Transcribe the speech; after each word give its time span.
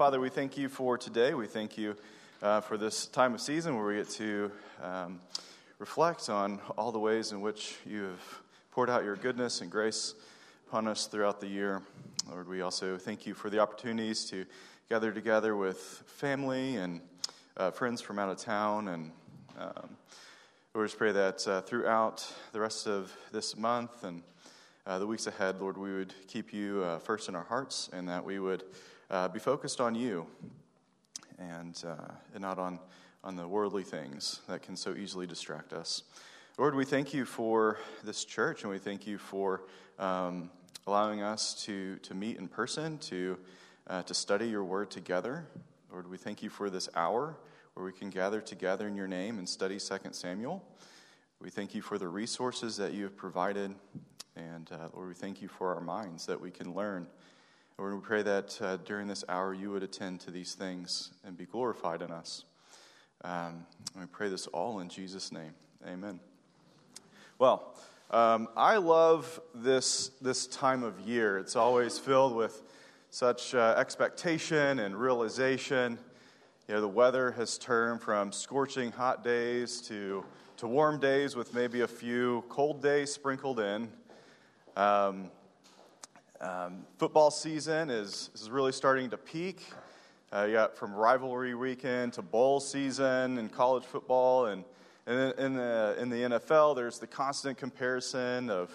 Father, 0.00 0.18
we 0.18 0.30
thank 0.30 0.56
you 0.56 0.70
for 0.70 0.96
today. 0.96 1.34
We 1.34 1.46
thank 1.46 1.76
you 1.76 1.94
uh, 2.40 2.62
for 2.62 2.78
this 2.78 3.04
time 3.04 3.34
of 3.34 3.40
season 3.42 3.76
where 3.76 3.84
we 3.84 3.96
get 3.96 4.08
to 4.12 4.50
um, 4.82 5.20
reflect 5.78 6.30
on 6.30 6.58
all 6.78 6.90
the 6.90 6.98
ways 6.98 7.32
in 7.32 7.42
which 7.42 7.76
you 7.84 8.04
have 8.04 8.40
poured 8.70 8.88
out 8.88 9.04
your 9.04 9.16
goodness 9.16 9.60
and 9.60 9.70
grace 9.70 10.14
upon 10.66 10.88
us 10.88 11.06
throughout 11.06 11.38
the 11.38 11.48
year. 11.48 11.82
Lord, 12.30 12.48
we 12.48 12.62
also 12.62 12.96
thank 12.96 13.26
you 13.26 13.34
for 13.34 13.50
the 13.50 13.58
opportunities 13.58 14.24
to 14.30 14.46
gather 14.88 15.12
together 15.12 15.54
with 15.54 15.76
family 16.06 16.76
and 16.76 17.02
uh, 17.58 17.70
friends 17.70 18.00
from 18.00 18.18
out 18.18 18.30
of 18.30 18.38
town. 18.38 18.88
And 18.88 19.10
um, 19.58 19.98
Lord, 20.72 20.88
just 20.88 20.96
pray 20.96 21.12
that 21.12 21.46
uh, 21.46 21.60
throughout 21.60 22.26
the 22.52 22.60
rest 22.60 22.86
of 22.86 23.14
this 23.32 23.54
month 23.54 24.02
and 24.02 24.22
uh, 24.86 24.98
the 24.98 25.06
weeks 25.06 25.26
ahead, 25.26 25.60
Lord, 25.60 25.76
we 25.76 25.92
would 25.94 26.14
keep 26.26 26.54
you 26.54 26.84
uh, 26.84 27.00
first 27.00 27.28
in 27.28 27.36
our 27.36 27.44
hearts 27.44 27.90
and 27.92 28.08
that 28.08 28.24
we 28.24 28.38
would 28.38 28.64
uh, 29.10 29.28
be 29.28 29.40
focused 29.40 29.80
on 29.80 29.94
you 29.94 30.26
and, 31.38 31.82
uh, 31.86 32.12
and 32.32 32.42
not 32.42 32.58
on, 32.58 32.78
on 33.24 33.36
the 33.36 33.46
worldly 33.46 33.82
things 33.82 34.40
that 34.48 34.62
can 34.62 34.76
so 34.76 34.94
easily 34.94 35.26
distract 35.26 35.72
us. 35.72 36.04
Lord, 36.58 36.74
we 36.74 36.84
thank 36.84 37.12
you 37.12 37.24
for 37.24 37.78
this 38.04 38.24
church 38.24 38.62
and 38.62 38.70
we 38.70 38.78
thank 38.78 39.06
you 39.06 39.18
for 39.18 39.62
um, 39.98 40.50
allowing 40.86 41.22
us 41.22 41.54
to, 41.64 41.96
to 41.96 42.14
meet 42.14 42.38
in 42.38 42.48
person, 42.48 42.98
to, 42.98 43.38
uh, 43.88 44.02
to 44.02 44.14
study 44.14 44.48
your 44.48 44.64
word 44.64 44.90
together. 44.90 45.46
Lord, 45.90 46.08
we 46.08 46.16
thank 46.16 46.42
you 46.42 46.50
for 46.50 46.70
this 46.70 46.88
hour 46.94 47.36
where 47.74 47.84
we 47.84 47.92
can 47.92 48.10
gather 48.10 48.40
together 48.40 48.86
in 48.86 48.94
your 48.94 49.08
name 49.08 49.38
and 49.38 49.48
study 49.48 49.78
2 49.78 49.96
Samuel. 50.12 50.64
We 51.40 51.50
thank 51.50 51.74
you 51.74 51.82
for 51.82 51.98
the 51.98 52.08
resources 52.08 52.76
that 52.76 52.92
you 52.92 53.04
have 53.04 53.16
provided. 53.16 53.74
And 54.36 54.70
uh, 54.70 54.88
Lord, 54.94 55.08
we 55.08 55.14
thank 55.14 55.42
you 55.42 55.48
for 55.48 55.74
our 55.74 55.80
minds 55.80 56.26
that 56.26 56.40
we 56.40 56.50
can 56.50 56.74
learn 56.74 57.06
Lord, 57.80 57.94
we 57.94 58.00
pray 58.00 58.20
that 58.20 58.58
uh, 58.60 58.76
during 58.84 59.08
this 59.08 59.24
hour 59.26 59.54
you 59.54 59.70
would 59.70 59.82
attend 59.82 60.20
to 60.20 60.30
these 60.30 60.52
things 60.52 61.12
and 61.24 61.34
be 61.34 61.46
glorified 61.46 62.02
in 62.02 62.10
us. 62.10 62.44
Um, 63.24 63.64
we 63.98 64.04
pray 64.04 64.28
this 64.28 64.46
all 64.48 64.80
in 64.80 64.90
Jesus' 64.90 65.32
name. 65.32 65.54
Amen. 65.88 66.20
Well, 67.38 67.74
um, 68.10 68.48
I 68.54 68.76
love 68.76 69.40
this, 69.54 70.10
this 70.20 70.46
time 70.46 70.82
of 70.82 71.00
year. 71.00 71.38
It's 71.38 71.56
always 71.56 71.98
filled 71.98 72.36
with 72.36 72.60
such 73.08 73.54
uh, 73.54 73.76
expectation 73.78 74.80
and 74.80 74.94
realization. 74.94 75.98
You 76.68 76.74
know, 76.74 76.80
the 76.82 76.88
weather 76.88 77.30
has 77.30 77.56
turned 77.56 78.02
from 78.02 78.30
scorching 78.30 78.92
hot 78.92 79.24
days 79.24 79.80
to, 79.88 80.22
to 80.58 80.66
warm 80.66 81.00
days 81.00 81.34
with 81.34 81.54
maybe 81.54 81.80
a 81.80 81.88
few 81.88 82.44
cold 82.50 82.82
days 82.82 83.10
sprinkled 83.10 83.58
in. 83.58 83.88
Um, 84.76 85.30
um, 86.40 86.86
football 86.96 87.30
season 87.30 87.90
is, 87.90 88.30
is 88.34 88.50
really 88.50 88.72
starting 88.72 89.10
to 89.10 89.18
peak. 89.18 89.62
Uh, 90.32 90.44
you 90.48 90.54
got 90.54 90.74
from 90.74 90.94
rivalry 90.94 91.54
weekend 91.54 92.14
to 92.14 92.22
bowl 92.22 92.60
season 92.60 93.36
in 93.36 93.48
college 93.48 93.84
football, 93.84 94.46
and, 94.46 94.64
and 95.06 95.34
in, 95.38 95.54
the, 95.54 95.96
in 95.98 96.08
the 96.08 96.16
NFL, 96.16 96.76
there's 96.76 96.98
the 96.98 97.06
constant 97.06 97.58
comparison 97.58 98.48
of, 98.48 98.70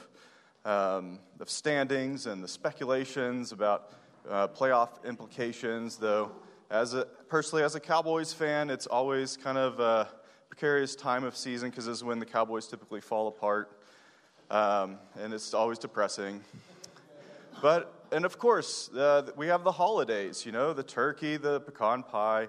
um, 0.63 1.17
of 1.39 1.49
standings 1.49 2.27
and 2.27 2.43
the 2.43 2.47
speculations 2.47 3.51
about 3.51 3.93
uh, 4.29 4.47
playoff 4.47 5.03
implications. 5.03 5.97
Though, 5.97 6.31
as 6.69 6.93
a, 6.93 7.05
personally, 7.29 7.63
as 7.63 7.73
a 7.73 7.79
Cowboys 7.79 8.31
fan, 8.31 8.69
it's 8.69 8.85
always 8.85 9.37
kind 9.37 9.57
of 9.57 9.79
a 9.79 10.07
precarious 10.49 10.95
time 10.95 11.23
of 11.23 11.35
season 11.35 11.71
because 11.71 11.87
this 11.87 11.97
is 11.97 12.03
when 12.03 12.19
the 12.19 12.25
Cowboys 12.27 12.67
typically 12.67 13.01
fall 13.01 13.27
apart, 13.27 13.71
um, 14.51 14.99
and 15.19 15.33
it's 15.33 15.55
always 15.55 15.79
depressing. 15.79 16.41
But, 17.65 18.05
and 18.11 18.25
of 18.25 18.37
course, 18.37 18.91
uh, 18.93 19.23
we 19.35 19.47
have 19.47 19.63
the 19.63 19.71
holidays, 19.71 20.45
you 20.45 20.51
know, 20.51 20.71
the 20.71 20.83
turkey, 20.83 21.35
the 21.35 21.61
pecan 21.61 22.03
pie, 22.03 22.47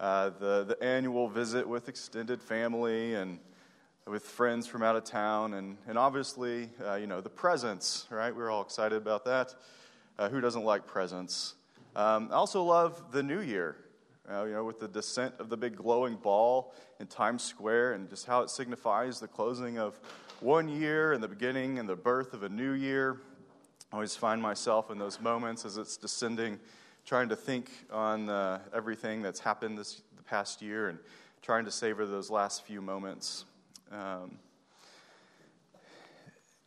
uh, 0.00 0.30
the, 0.30 0.64
the 0.64 0.82
annual 0.82 1.28
visit 1.28 1.68
with 1.68 1.90
extended 1.90 2.40
family 2.40 3.12
and 3.12 3.38
with 4.06 4.22
friends 4.22 4.66
from 4.66 4.82
out 4.82 4.96
of 4.96 5.04
town, 5.04 5.52
and, 5.52 5.76
and 5.86 5.98
obviously, 5.98 6.70
uh, 6.86 6.94
you 6.94 7.06
know, 7.06 7.20
the 7.20 7.28
presents, 7.28 8.06
right? 8.08 8.34
We're 8.34 8.50
all 8.50 8.62
excited 8.62 8.96
about 8.96 9.26
that. 9.26 9.54
Uh, 10.18 10.30
who 10.30 10.40
doesn't 10.40 10.64
like 10.64 10.86
presents? 10.86 11.52
Um, 11.94 12.30
I 12.32 12.36
also 12.36 12.62
love 12.62 13.12
the 13.12 13.22
new 13.22 13.40
year, 13.40 13.76
uh, 14.32 14.44
you 14.44 14.54
know, 14.54 14.64
with 14.64 14.80
the 14.80 14.88
descent 14.88 15.34
of 15.38 15.50
the 15.50 15.58
big 15.58 15.76
glowing 15.76 16.14
ball 16.14 16.72
in 16.98 17.08
Times 17.08 17.42
Square 17.42 17.92
and 17.92 18.08
just 18.08 18.24
how 18.24 18.40
it 18.40 18.48
signifies 18.48 19.20
the 19.20 19.28
closing 19.28 19.76
of 19.76 20.00
one 20.40 20.66
year 20.66 21.12
and 21.12 21.22
the 21.22 21.28
beginning 21.28 21.78
and 21.78 21.86
the 21.86 21.94
birth 21.94 22.32
of 22.32 22.42
a 22.42 22.48
new 22.48 22.72
year. 22.72 23.20
I 23.96 23.98
always 23.98 24.14
find 24.14 24.42
myself 24.42 24.90
in 24.90 24.98
those 24.98 25.22
moments 25.22 25.64
as 25.64 25.78
it's 25.78 25.96
descending, 25.96 26.60
trying 27.06 27.30
to 27.30 27.34
think 27.34 27.70
on 27.90 28.28
uh, 28.28 28.58
everything 28.74 29.22
that's 29.22 29.40
happened 29.40 29.78
this 29.78 30.02
the 30.18 30.22
past 30.22 30.60
year 30.60 30.90
and 30.90 30.98
trying 31.40 31.64
to 31.64 31.70
savor 31.70 32.04
those 32.04 32.28
last 32.28 32.66
few 32.66 32.82
moments. 32.82 33.46
Um, 33.90 34.36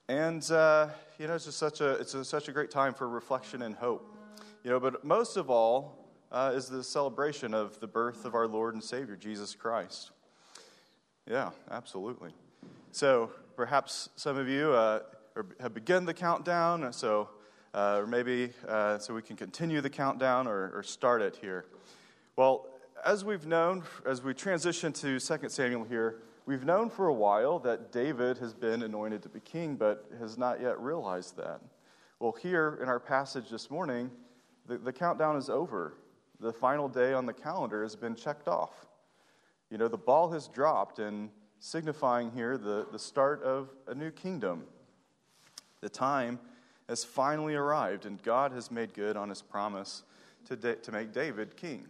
and 0.08 0.42
uh, 0.50 0.88
you 1.20 1.28
know, 1.28 1.36
it's 1.36 1.46
just 1.46 1.60
such 1.60 1.82
a 1.82 1.92
it's 2.00 2.16
a, 2.16 2.26
such 2.26 2.48
a 2.48 2.52
great 2.52 2.72
time 2.72 2.96
for 2.96 3.08
reflection 3.08 3.62
and 3.62 3.76
hope. 3.76 4.18
You 4.64 4.72
know, 4.72 4.80
but 4.80 5.06
most 5.06 5.38
of 5.38 5.52
all 5.52 6.10
uh, 6.32 6.54
is 6.56 6.68
the 6.68 6.84
celebration 6.84 7.54
of 7.54 7.80
the 7.80 7.86
birth 7.86 8.26
of 8.26 8.34
our 8.34 8.48
Lord 8.48 8.74
and 8.74 8.84
Savior 8.84 9.16
Jesus 9.16 9.54
Christ. 9.54 10.10
Yeah, 11.30 11.52
absolutely. 11.70 12.32
So 12.92 13.30
perhaps 13.56 14.10
some 14.16 14.36
of 14.36 14.48
you 14.48 14.72
uh, 14.72 15.02
or 15.40 15.46
have 15.62 15.74
begun 15.74 16.04
the 16.04 16.14
countdown, 16.14 16.92
so 16.92 17.30
uh, 17.74 18.00
or 18.00 18.08
maybe 18.08 18.50
uh, 18.68 18.98
so 18.98 19.14
we 19.14 19.22
can 19.22 19.38
continue 19.38 19.80
the 19.80 19.90
countdown 19.90 20.48
or, 20.48 20.70
or, 20.76 20.84
start 20.84 21.22
it 21.22 21.38
here. 21.40 21.66
Well, 22.36 22.68
as 23.06 23.24
we've 23.24 23.46
known, 23.46 23.84
as 24.06 24.22
we 24.22 24.34
transition 24.34 24.92
to 24.94 25.18
2 25.18 25.50
Samuel 25.50 25.86
here, 25.86 26.24
we've 26.46 26.66
known 26.66 26.90
for 26.90 27.08
a 27.08 27.14
while 27.14 27.58
that 27.60 27.94
David 27.94 28.38
has 28.40 28.54
been 28.54 28.84
anointed 28.84 29.24
to 29.24 29.30
be 29.30 29.40
king, 29.40 29.76
but 29.78 30.10
has 30.20 30.38
not 30.38 30.60
yet 30.60 30.78
realized 30.82 31.38
that. 31.38 31.62
Well, 32.20 32.34
here 32.34 32.78
in 32.82 32.90
our 32.90 33.00
passage 33.00 33.50
this 33.50 33.72
morning, 33.72 34.12
the, 34.68 34.78
the 34.78 34.92
countdown 34.92 35.38
is 35.38 35.50
over. 35.50 35.94
The 36.42 36.52
final 36.52 36.90
day 36.90 37.14
on 37.14 37.26
the 37.26 37.34
calendar 37.34 37.84
has 37.84 37.96
been 37.96 38.16
checked 38.16 38.50
off. 38.50 38.88
You 39.70 39.78
know, 39.78 39.88
the 39.88 39.98
ball 39.98 40.32
has 40.32 40.50
dropped, 40.50 41.00
and 41.00 41.30
signifying 41.60 42.32
here 42.32 42.58
the, 42.58 42.88
the 42.92 43.00
start 43.00 43.42
of 43.44 43.70
a 43.88 43.96
new 43.96 44.12
kingdom 44.12 44.64
the 45.82 45.90
time 45.90 46.40
has 46.88 47.04
finally 47.04 47.56
arrived, 47.56 48.06
and 48.06 48.22
God 48.24 48.52
has 48.52 48.72
made 48.72 48.94
good 48.94 49.16
on 49.16 49.30
his 49.30 49.42
promise 49.42 50.04
to, 50.46 50.56
da- 50.56 50.76
to 50.76 50.92
make 50.92 51.14
David 51.14 51.56
king. 51.56 51.86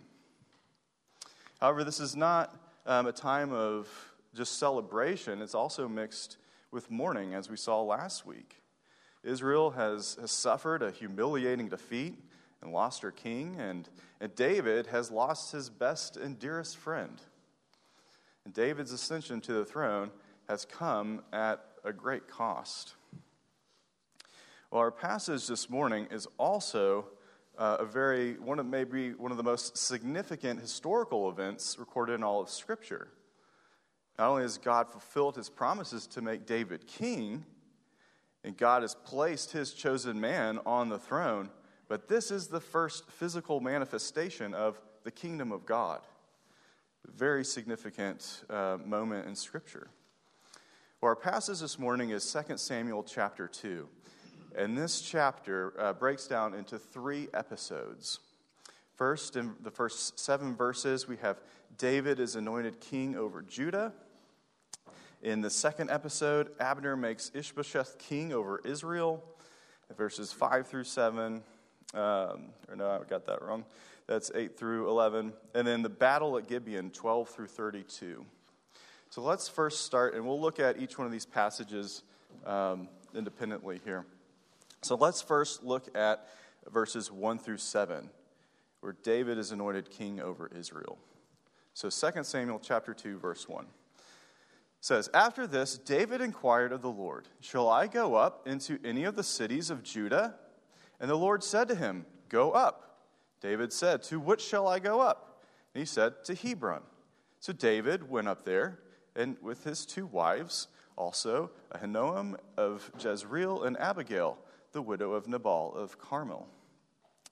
However, 1.61 1.83
this 1.83 1.99
is 1.99 2.15
not 2.15 2.55
um, 2.85 3.07
a 3.07 3.11
time 3.11 3.51
of 3.53 3.87
just 4.35 4.59
celebration, 4.59 5.41
it's 5.41 5.55
also 5.55 5.87
mixed 5.87 6.37
with 6.71 6.91
mourning, 6.91 7.33
as 7.33 7.49
we 7.49 7.57
saw 7.57 7.81
last 7.81 8.25
week. 8.25 8.61
Israel 9.23 9.71
has, 9.71 10.17
has 10.21 10.31
suffered 10.31 10.81
a 10.81 10.91
humiliating 10.91 11.67
defeat 11.67 12.15
and 12.61 12.71
lost 12.71 13.01
her 13.01 13.11
king, 13.11 13.55
and, 13.57 13.89
and 14.21 14.33
David 14.35 14.87
has 14.87 15.11
lost 15.11 15.51
his 15.51 15.69
best 15.69 16.17
and 16.17 16.37
dearest 16.37 16.77
friend. 16.77 17.21
And 18.45 18.53
David's 18.53 18.91
ascension 18.91 19.41
to 19.41 19.53
the 19.53 19.65
throne 19.65 20.11
has 20.47 20.65
come 20.65 21.21
at 21.33 21.63
a 21.83 21.93
great 21.93 22.27
cost. 22.27 22.95
Well, 24.71 24.81
our 24.81 24.91
passage 24.91 25.47
this 25.47 25.67
morning 25.67 26.07
is 26.11 26.27
also 26.37 27.07
uh, 27.57 27.77
a 27.79 27.85
very, 27.85 28.33
one 28.33 28.59
of 28.59 28.67
maybe 28.67 29.13
one 29.13 29.31
of 29.31 29.37
the 29.37 29.43
most 29.43 29.75
significant 29.75 30.61
historical 30.61 31.27
events 31.27 31.77
recorded 31.79 32.13
in 32.13 32.23
all 32.23 32.39
of 32.39 32.49
Scripture. 32.49 33.07
Not 34.19 34.29
only 34.29 34.43
has 34.43 34.59
God 34.59 34.91
fulfilled 34.91 35.37
his 35.37 35.49
promises 35.49 36.05
to 36.07 36.21
make 36.21 36.45
David 36.45 36.85
king, 36.85 37.45
and 38.43 38.55
God 38.55 38.83
has 38.83 38.93
placed 38.93 39.53
his 39.53 39.73
chosen 39.73 40.21
man 40.21 40.59
on 40.67 40.89
the 40.89 40.99
throne, 40.99 41.49
but 41.87 42.07
this 42.07 42.29
is 42.29 42.45
the 42.45 42.61
first 42.61 43.09
physical 43.09 43.59
manifestation 43.61 44.53
of 44.53 44.79
the 45.03 45.09
kingdom 45.09 45.51
of 45.51 45.65
God. 45.65 46.01
A 47.07 47.11
very 47.11 47.43
significant 47.43 48.43
uh, 48.51 48.77
moment 48.85 49.27
in 49.27 49.35
Scripture. 49.35 49.89
Well, 51.01 51.09
our 51.09 51.15
passage 51.15 51.59
this 51.59 51.79
morning 51.79 52.11
is 52.11 52.31
2 52.31 52.55
Samuel 52.57 53.01
chapter 53.01 53.47
2. 53.47 53.89
And 54.59 54.77
this 54.77 54.99
chapter 54.99 55.73
uh, 55.79 55.93
breaks 55.93 56.27
down 56.27 56.53
into 56.53 56.77
three 56.77 57.29
episodes. 57.33 58.19
First, 58.97 59.37
in 59.37 59.53
the 59.63 59.71
first 59.71 60.19
seven 60.19 60.53
verses, 60.53 61.07
we 61.07 61.15
have 61.15 61.39
David 61.77 62.19
is 62.19 62.35
anointed 62.35 62.81
king 62.81 63.15
over 63.15 63.41
Judah. 63.41 63.93
In 65.23 65.39
the 65.39 65.49
second 65.49 65.89
episode, 65.89 66.49
Abner 66.59 66.97
makes 66.97 67.31
Ishbosheth 67.33 67.99
king 67.99 68.33
over 68.33 68.59
Israel. 68.65 69.23
Verses 69.95 70.33
5 70.33 70.67
through 70.67 70.83
7. 70.83 71.41
Um, 71.93 72.01
or 72.67 72.75
no, 72.75 72.89
I 72.89 73.09
got 73.09 73.25
that 73.27 73.41
wrong. 73.41 73.63
That's 74.07 74.29
8 74.35 74.57
through 74.57 74.89
11. 74.89 75.31
And 75.55 75.65
then 75.65 75.83
the 75.83 75.87
battle 75.87 76.37
at 76.37 76.49
Gibeon, 76.49 76.91
12 76.91 77.29
through 77.29 77.47
32. 77.47 78.25
So 79.09 79.21
let's 79.21 79.47
first 79.47 79.85
start, 79.85 80.15
and 80.15 80.27
we'll 80.27 80.41
look 80.41 80.59
at 80.59 80.81
each 80.81 80.97
one 80.97 81.07
of 81.07 81.13
these 81.13 81.25
passages 81.25 82.03
um, 82.45 82.89
independently 83.15 83.79
here. 83.85 84.03
So 84.81 84.95
let's 84.95 85.21
first 85.21 85.63
look 85.63 85.95
at 85.95 86.27
verses 86.71 87.11
1 87.11 87.39
through 87.39 87.57
7. 87.57 88.09
where 88.81 88.95
David 89.03 89.37
is 89.37 89.51
anointed 89.51 89.89
king 89.89 90.21
over 90.21 90.49
Israel. 90.57 90.97
So 91.73 91.89
2 91.89 92.23
Samuel 92.23 92.59
chapter 92.61 92.93
2 92.93 93.19
verse 93.19 93.47
1 93.47 93.65
says, 94.81 95.09
After 95.13 95.45
this, 95.45 95.77
David 95.77 96.21
inquired 96.21 96.71
of 96.71 96.81
the 96.81 96.91
Lord, 96.91 97.27
Shall 97.41 97.69
I 97.69 97.87
go 97.87 98.15
up 98.15 98.47
into 98.47 98.79
any 98.83 99.03
of 99.03 99.15
the 99.15 99.23
cities 99.23 99.69
of 99.69 99.83
Judah? 99.83 100.35
And 100.99 101.09
the 101.09 101.15
Lord 101.15 101.43
said 101.43 101.67
to 101.69 101.75
him, 101.75 102.05
Go 102.29 102.51
up. 102.51 103.05
David 103.41 103.73
said, 103.73 104.03
To 104.03 104.19
which 104.19 104.41
shall 104.41 104.67
I 104.67 104.79
go 104.79 105.01
up? 105.01 105.43
And 105.73 105.81
he 105.81 105.85
said, 105.85 106.23
To 106.25 106.35
Hebron. 106.35 106.81
So 107.39 107.53
David 107.53 108.09
went 108.09 108.27
up 108.27 108.43
there, 108.43 108.79
and 109.15 109.37
with 109.41 109.63
his 109.63 109.85
two 109.85 110.05
wives, 110.05 110.67
also 110.97 111.51
Ahinoam 111.73 112.35
of 112.57 112.91
Jezreel 112.99 113.63
and 113.63 113.77
Abigail, 113.77 114.37
the 114.71 114.81
widow 114.81 115.13
of 115.13 115.27
Nabal 115.27 115.73
of 115.75 115.97
Carmel. 115.97 116.47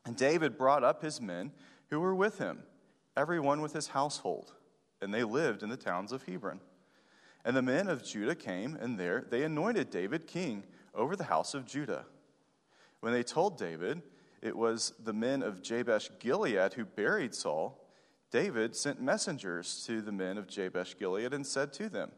And 0.06 0.16
David 0.16 0.58
brought 0.58 0.84
up 0.84 1.02
his 1.02 1.20
men 1.22 1.52
who 1.90 2.00
were 2.00 2.16
with 2.16 2.38
him, 2.38 2.64
every 3.16 3.40
one 3.40 3.62
with 3.62 3.74
his 3.74 3.88
household, 3.88 4.54
and 5.02 5.14
they 5.14 5.24
lived 5.24 5.64
in 5.64 5.70
the 5.70 5.78
towns 5.78 6.12
of 6.12 6.24
Hebron. 6.24 6.60
And 7.46 7.56
the 7.56 7.62
men 7.62 7.88
of 7.88 8.04
Judah 8.04 8.36
came, 8.36 8.76
and 8.76 9.00
there 9.00 9.26
they 9.30 9.44
anointed 9.44 9.90
David 9.90 10.28
king 10.28 10.64
over 10.94 11.16
the 11.16 11.26
house 11.26 11.54
of 11.54 11.66
Judah. 11.66 12.06
When 13.00 13.14
they 13.14 13.24
told 13.24 13.58
David 13.58 14.02
it 14.42 14.56
was 14.56 14.94
the 15.04 15.14
men 15.14 15.42
of 15.42 15.62
Jabesh 15.62 16.10
Gilead 16.20 16.74
who 16.74 16.86
buried 16.86 17.34
Saul, 17.34 17.84
David 18.32 18.76
sent 18.76 19.02
messengers 19.02 19.84
to 19.88 20.02
the 20.02 20.12
men 20.12 20.38
of 20.38 20.48
Jabesh 20.48 20.98
Gilead 20.98 21.34
and 21.34 21.46
said 21.46 21.72
to 21.74 21.90
them, 21.90 22.12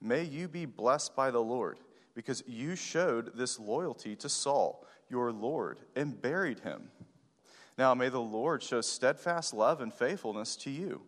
May 0.00 0.22
you 0.22 0.48
be 0.48 0.66
blessed 0.66 1.16
by 1.16 1.30
the 1.30 1.42
Lord, 1.42 1.80
because 2.16 2.42
you 2.48 2.74
showed 2.74 3.36
this 3.36 3.60
loyalty 3.60 4.16
to 4.16 4.28
Saul, 4.28 4.84
your 5.08 5.30
Lord, 5.30 5.78
and 5.94 6.20
buried 6.20 6.58
him. 6.58 6.90
Now 7.78 7.94
may 7.94 8.08
the 8.08 8.20
Lord 8.20 8.64
show 8.64 8.80
steadfast 8.80 9.54
love 9.54 9.80
and 9.80 9.94
faithfulness 9.94 10.56
to 10.56 10.70
you 10.70 11.02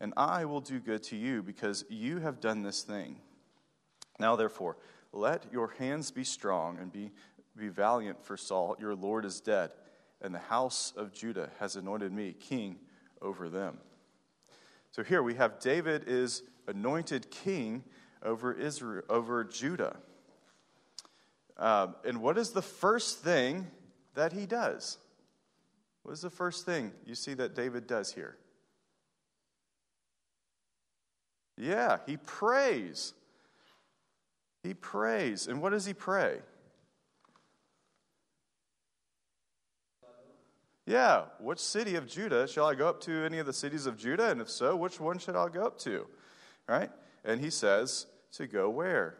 and 0.00 0.14
I 0.16 0.46
will 0.46 0.60
do 0.60 0.80
good 0.80 1.02
to 1.04 1.16
you 1.16 1.42
because 1.42 1.84
you 1.88 2.18
have 2.18 2.40
done 2.40 2.62
this 2.62 2.82
thing. 2.82 3.20
Now, 4.18 4.34
therefore, 4.34 4.78
let 5.12 5.44
your 5.52 5.74
hands 5.78 6.10
be 6.10 6.24
strong 6.24 6.78
and 6.78 6.90
be, 6.90 7.10
be 7.56 7.68
valiant 7.68 8.24
for 8.24 8.36
Saul. 8.36 8.76
Your 8.80 8.94
Lord 8.94 9.24
is 9.24 9.40
dead, 9.40 9.70
and 10.22 10.34
the 10.34 10.38
house 10.38 10.92
of 10.96 11.12
Judah 11.12 11.50
has 11.58 11.76
anointed 11.76 12.12
me 12.12 12.32
king 12.32 12.78
over 13.20 13.48
them. 13.48 13.78
So 14.90 15.02
here 15.02 15.22
we 15.22 15.34
have 15.34 15.60
David 15.60 16.04
is 16.06 16.42
anointed 16.66 17.30
king 17.30 17.84
over 18.22 18.52
Israel, 18.52 19.04
over 19.08 19.44
Judah. 19.44 19.96
Um, 21.60 21.94
and 22.06 22.22
what 22.22 22.38
is 22.38 22.50
the 22.50 22.62
first 22.62 23.18
thing 23.18 23.66
that 24.14 24.32
he 24.32 24.46
does? 24.46 24.96
What 26.02 26.12
is 26.12 26.22
the 26.22 26.30
first 26.30 26.64
thing 26.64 26.90
you 27.04 27.14
see 27.14 27.34
that 27.34 27.54
David 27.54 27.86
does 27.86 28.12
here? 28.12 28.36
Yeah, 31.58 31.98
he 32.06 32.16
prays. 32.16 33.12
He 34.62 34.72
prays. 34.72 35.46
And 35.46 35.60
what 35.60 35.70
does 35.70 35.84
he 35.84 35.92
pray? 35.92 36.38
Yeah, 40.86 41.24
which 41.38 41.58
city 41.58 41.94
of 41.96 42.08
Judah 42.08 42.48
shall 42.48 42.66
I 42.66 42.74
go 42.74 42.88
up 42.88 43.02
to? 43.02 43.24
Any 43.24 43.38
of 43.38 43.46
the 43.46 43.52
cities 43.52 43.84
of 43.84 43.98
Judah? 43.98 44.30
And 44.30 44.40
if 44.40 44.48
so, 44.48 44.74
which 44.74 44.98
one 44.98 45.18
should 45.18 45.36
I 45.36 45.48
go 45.48 45.64
up 45.64 45.78
to? 45.80 46.06
Right? 46.66 46.90
And 47.22 47.38
he 47.40 47.50
says 47.50 48.06
to 48.32 48.46
go 48.46 48.70
where? 48.70 49.18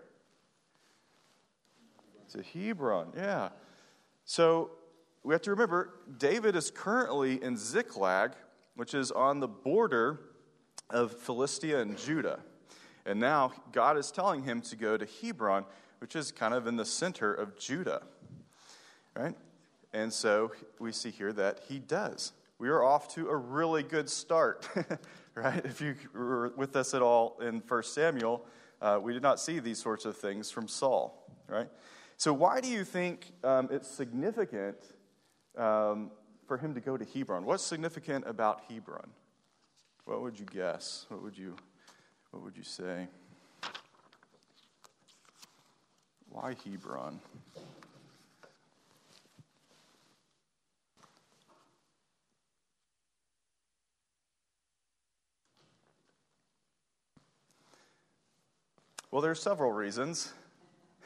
To 2.31 2.43
Hebron. 2.43 3.13
Yeah. 3.17 3.49
So 4.25 4.71
we 5.25 5.35
have 5.35 5.43
to 5.43 5.51
remember 5.51 5.95
David 6.19 6.55
is 6.55 6.71
currently 6.71 7.43
in 7.43 7.57
Ziklag, 7.57 8.33
which 8.77 8.95
is 8.95 9.11
on 9.11 9.41
the 9.41 9.49
border 9.49 10.21
of 10.89 11.13
Philistia 11.13 11.81
and 11.81 11.99
Judah. 11.99 12.41
And 13.05 13.19
now 13.19 13.53
God 13.73 13.99
is 13.99 14.11
telling 14.11 14.45
him 14.45 14.61
to 14.63 14.77
go 14.77 14.97
to 14.97 15.07
Hebron, 15.21 15.65
which 15.99 16.15
is 16.15 16.31
kind 16.31 16.55
of 16.55 16.67
in 16.67 16.77
the 16.77 16.85
center 16.85 17.35
of 17.35 17.59
Judah. 17.59 18.03
Right? 19.17 19.35
And 19.93 20.13
so 20.13 20.53
we 20.79 20.93
see 20.93 21.11
here 21.11 21.33
that 21.33 21.61
he 21.69 21.79
does. 21.81 22.33
We 22.59 22.69
are 22.69 22.85
off 22.85 23.13
to 23.15 23.29
a 23.29 23.37
really 23.37 23.83
good 23.83 24.09
start, 24.09 24.69
right? 25.35 25.65
If 25.65 25.81
you 25.81 25.97
were 26.15 26.53
with 26.57 26.77
us 26.77 26.95
at 26.95 27.03
all 27.03 27.39
in 27.41 27.63
1 27.67 27.83
Samuel, 27.83 28.45
uh, 28.81 29.01
we 29.03 29.13
did 29.13 29.23
not 29.23 29.41
see 29.41 29.59
these 29.59 29.79
sorts 29.79 30.05
of 30.05 30.17
things 30.17 30.51
from 30.51 30.69
Saul, 30.69 31.27
right? 31.49 31.69
So, 32.21 32.35
why 32.35 32.61
do 32.61 32.69
you 32.69 32.85
think 32.85 33.33
um, 33.43 33.71
it's 33.73 33.89
significant 33.89 34.77
um, 35.57 36.11
for 36.47 36.59
him 36.59 36.75
to 36.75 36.81
go 36.81 36.99
to 36.99 37.05
Hebron? 37.15 37.47
What's 37.47 37.65
significant 37.65 38.27
about 38.27 38.61
Hebron? 38.69 39.09
What 40.05 40.21
would 40.21 40.39
you 40.39 40.45
guess? 40.45 41.07
What 41.09 41.23
would 41.23 41.39
you, 41.39 41.57
what 42.31 42.43
would 42.43 42.59
you 42.59 42.63
say? 42.63 43.09
Why 46.29 46.55
Hebron? 46.63 47.21
Well, 59.11 59.23
there 59.23 59.31
are 59.31 59.35
several 59.35 59.73
reasons. 59.73 60.35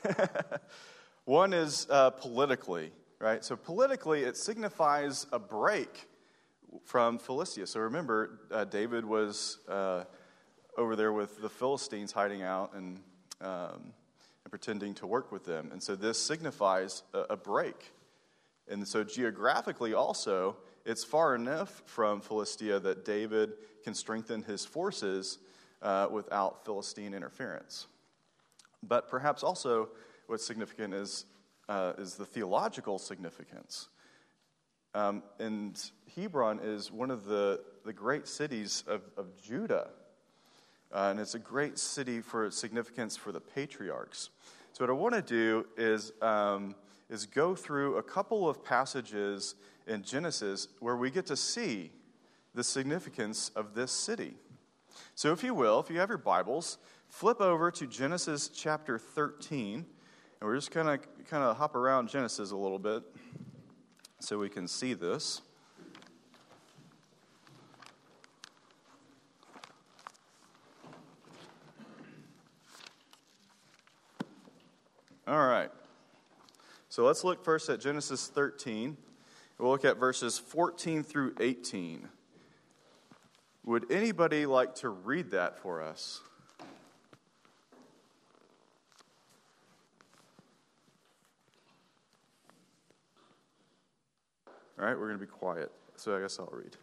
One 1.25 1.53
is 1.53 1.87
uh, 1.91 2.11
politically, 2.11 2.93
right? 3.19 3.45
So, 3.45 3.57
politically, 3.57 4.25
it 4.25 4.37
signifies 4.37 5.27
a 5.33 5.39
break 5.39 6.09
from 6.83 7.19
Philistia. 7.19 7.67
So 7.67 7.81
remember, 7.81 8.41
uh, 8.51 8.65
David 8.65 9.05
was 9.05 9.59
uh, 9.69 10.05
over 10.77 10.97
there 10.97 11.13
with 11.13 11.41
the 11.41 11.49
Philistines 11.49 12.13
hiding 12.13 12.43
out 12.43 12.75
and, 12.75 12.99
um, 13.41 13.93
and 14.45 14.51
pretending 14.51 14.95
to 14.95 15.07
work 15.07 15.31
with 15.31 15.45
them. 15.45 15.71
And 15.73 15.83
so 15.83 15.95
this 15.95 16.21
signifies 16.21 17.03
a, 17.13 17.21
a 17.31 17.37
break. 17.37 17.93
And 18.69 18.87
so 18.87 19.05
geographically, 19.05 19.95
also, 19.95 20.57
it's 20.85 21.05
far 21.05 21.35
enough 21.35 21.83
from 21.87 22.21
Philistia 22.21 22.81
that 22.81 23.05
David 23.05 23.53
can 23.85 23.95
strengthen 23.95 24.43
his 24.43 24.65
forces 24.65 25.39
uh, 25.83 26.09
without 26.11 26.65
Philistine 26.65 27.15
interference. 27.15 27.87
But 28.83 29.09
perhaps 29.09 29.43
also 29.43 29.91
what's 30.27 30.47
significant 30.47 30.95
is, 30.95 31.27
uh, 31.69 31.93
is 31.99 32.15
the 32.15 32.25
theological 32.25 32.99
significance. 32.99 33.89
Um, 34.95 35.23
and 35.41 35.81
Hebron 36.15 36.61
is 36.63 36.93
one 36.93 37.11
of 37.11 37.25
the, 37.25 37.61
the 37.85 37.93
great 37.93 38.29
cities 38.29 38.85
of, 38.87 39.03
of 39.17 39.27
Judah. 39.43 39.89
Uh, 40.93 41.09
and 41.11 41.19
it's 41.19 41.35
a 41.35 41.41
great 41.41 41.79
city 41.79 42.21
for 42.21 42.49
significance 42.51 43.17
for 43.17 43.33
the 43.33 43.41
patriarchs. 43.41 44.31
So, 44.73 44.85
what 44.85 44.91
I 44.91 44.93
want 44.93 45.15
to 45.15 45.23
do 45.23 45.67
is, 45.77 46.13
um, 46.23 46.77
is 47.11 47.27
go 47.27 47.57
through 47.57 47.97
a 47.97 48.03
couple 48.03 48.49
of 48.49 48.65
passages 48.65 49.57
in 49.89 50.03
Genesis 50.03 50.69
where 50.79 50.97
we 50.97 51.11
get 51.11 51.27
to 51.27 51.37
see 51.37 51.91
the 52.55 52.63
significance 52.63 53.51
of 53.57 53.75
this 53.75 53.91
city. 53.91 54.37
So, 55.17 55.33
if 55.33 55.43
you 55.43 55.55
will, 55.55 55.81
if 55.81 55.91
you 55.91 55.99
have 55.99 56.09
your 56.09 56.19
Bibles, 56.19 56.79
flip 57.09 57.41
over 57.41 57.73
to 57.73 57.87
Genesis 57.89 58.49
chapter 58.49 58.99
13, 58.99 59.87
and 60.45 60.51
we're 60.51 60.59
just 60.59 60.73
kind 60.73 60.91
of 60.91 61.01
kind 61.31 61.43
of 61.43 61.57
hop 61.57 61.75
around 61.75 62.11
Genesis 62.11 62.51
a 62.51 62.57
little 62.57 62.79
bit 62.79 63.03
so 64.19 64.39
we 64.39 64.51
can 64.51 64.69
see 64.69 64.93
this. 64.93 65.41
All 75.27 75.47
right. 75.47 75.71
So 76.91 77.07
let's 77.07 77.25
look 77.25 77.43
first 77.43 77.71
at 77.71 77.81
Genesis 77.81 78.27
13. 78.27 78.99
We'll 79.57 79.71
look 79.71 79.87
at 79.87 79.97
verses 79.97 80.39
14 80.39 81.05
through 81.05 81.37
18. 81.41 82.07
Would 83.65 83.91
anybody 83.91 84.45
like 84.45 84.75
to 84.75 84.91
read 84.91 85.31
that 85.31 85.59
for 85.59 85.83
us? 85.83 86.21
All 94.79 94.87
right, 94.87 94.99
we're 94.99 95.07
going 95.07 95.19
to 95.19 95.25
be 95.25 95.31
quiet. 95.31 95.71
So 95.97 96.17
I 96.17 96.21
guess 96.21 96.39
I'll 96.39 96.49
read. 96.53 96.77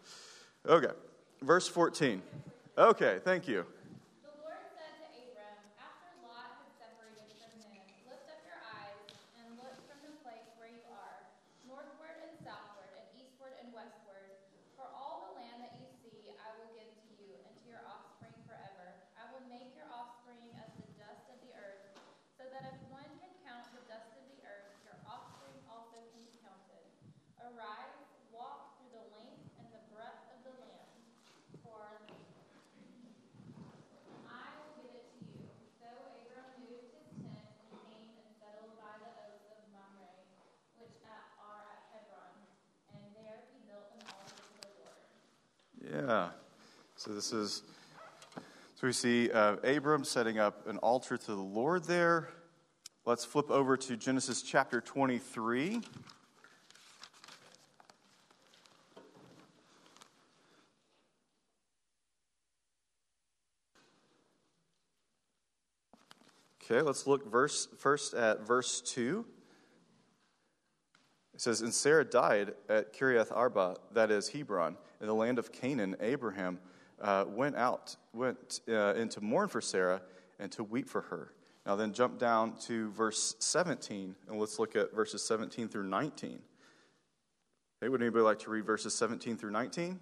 Okay, 0.66 0.94
verse 1.42 1.68
14. 1.68 2.22
Okay, 2.78 3.20
thank 3.24 3.48
you. 3.48 3.66
This 47.22 47.34
is, 47.34 47.62
so 48.74 48.88
we 48.88 48.94
see 48.94 49.30
uh, 49.30 49.58
Abram 49.58 50.04
setting 50.04 50.40
up 50.40 50.68
an 50.68 50.80
altar 50.80 51.18
to 51.18 51.28
the 51.28 51.36
Lord 51.36 51.84
there. 51.84 52.30
Let's 53.06 53.24
flip 53.24 53.52
over 53.52 53.78
to 53.78 53.96
Genesis 53.96 54.42
chapter 54.42 54.82
23. 54.82 55.82
Okay, 66.64 66.82
let's 66.82 67.06
look 67.06 67.32
verse, 67.32 67.68
first 67.78 68.16
at 68.16 68.48
verse 68.48 68.82
2. 68.82 69.24
It 71.36 71.42
says, 71.42 71.62
And 71.62 71.72
Sarah 71.72 72.04
died 72.04 72.56
at 72.68 72.96
Kiriath 72.96 73.32
Arba, 73.32 73.76
that 73.92 74.10
is 74.10 74.30
Hebron, 74.30 74.76
in 75.00 75.06
the 75.06 75.14
land 75.14 75.38
of 75.38 75.52
Canaan. 75.52 75.96
Abraham 76.00 76.58
uh, 77.02 77.26
went 77.28 77.56
out, 77.56 77.96
went 78.14 78.62
uh, 78.70 78.94
to 78.94 79.22
mourn 79.22 79.48
for 79.48 79.62
Sarah 79.62 80.02
and 80.40 80.52
to 80.54 80.64
weep 80.64 80.88
for 80.88 81.02
her. 81.02 81.34
Now, 81.66 81.76
then 81.76 81.94
jump 81.94 82.18
down 82.18 82.56
to 82.62 82.90
verse 82.92 83.36
17, 83.40 84.16
and 84.28 84.40
let's 84.40 84.58
look 84.58 84.76
at 84.76 84.94
verses 84.94 85.24
17 85.24 85.70
through 85.70 85.84
19. 85.84 86.40
Hey, 87.80 87.90
would 87.90 88.02
anybody 88.02 88.24
like 88.24 88.40
to 88.40 88.50
read 88.50 88.66
verses 88.66 88.96
17 88.96 89.38
through 89.38 89.52
19? 89.52 90.00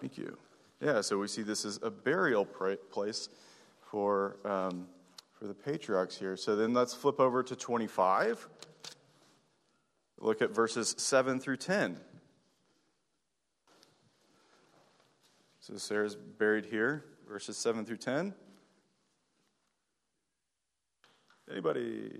Thank 0.00 0.16
you. 0.16 0.38
Yeah, 0.80 1.02
so 1.02 1.18
we 1.18 1.28
see 1.28 1.42
this 1.42 1.66
as 1.66 1.78
a 1.82 1.90
burial 1.90 2.46
place 2.46 3.28
for, 3.82 4.38
um, 4.46 4.86
for 5.38 5.46
the 5.46 5.52
patriarchs 5.52 6.16
here. 6.16 6.38
So 6.38 6.56
then 6.56 6.72
let's 6.72 6.94
flip 6.94 7.20
over 7.20 7.42
to 7.42 7.54
25. 7.54 8.48
Look 10.20 10.40
at 10.40 10.52
verses 10.52 10.94
7 10.96 11.38
through 11.38 11.58
10. 11.58 11.98
So 15.60 15.76
Sarah's 15.76 16.16
buried 16.16 16.64
here, 16.64 17.04
verses 17.28 17.58
7 17.58 17.84
through 17.84 17.98
10. 17.98 18.32
Anybody? 21.50 22.10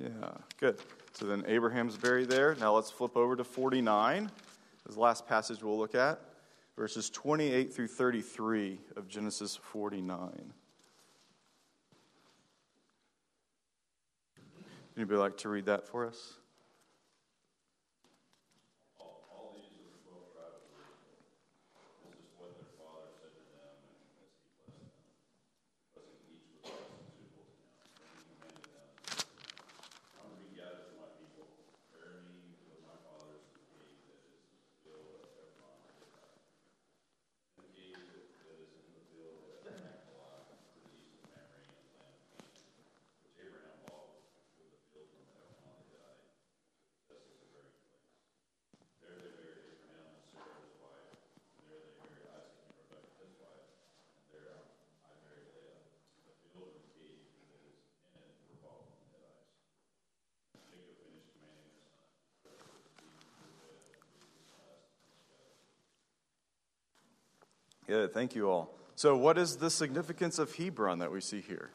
Yeah, 0.00 0.08
good. 0.58 0.78
So 1.12 1.26
then 1.26 1.44
Abraham's 1.46 1.96
buried 1.96 2.28
there. 2.30 2.56
Now 2.58 2.74
let's 2.74 2.90
flip 2.90 3.16
over 3.16 3.36
to 3.36 3.44
49. 3.44 4.30
This 4.86 4.96
last 4.96 5.28
passage 5.28 5.62
we'll 5.62 5.78
look 5.78 5.94
at, 5.94 6.20
verses 6.76 7.10
28 7.10 7.72
through 7.72 7.88
33 7.88 8.80
of 8.96 9.06
Genesis 9.08 9.56
49. 9.56 10.52
Anybody 14.96 15.18
like 15.18 15.36
to 15.38 15.48
read 15.48 15.66
that 15.66 15.86
for 15.86 16.06
us? 16.06 16.34
Good, 67.86 68.14
thank 68.14 68.34
you 68.34 68.48
all. 68.48 68.74
So, 68.94 69.16
what 69.16 69.38
is 69.38 69.56
the 69.56 69.70
significance 69.70 70.38
of 70.38 70.54
Hebron 70.54 70.98
that 71.00 71.10
we 71.10 71.20
see 71.20 71.40
here? 71.40 71.70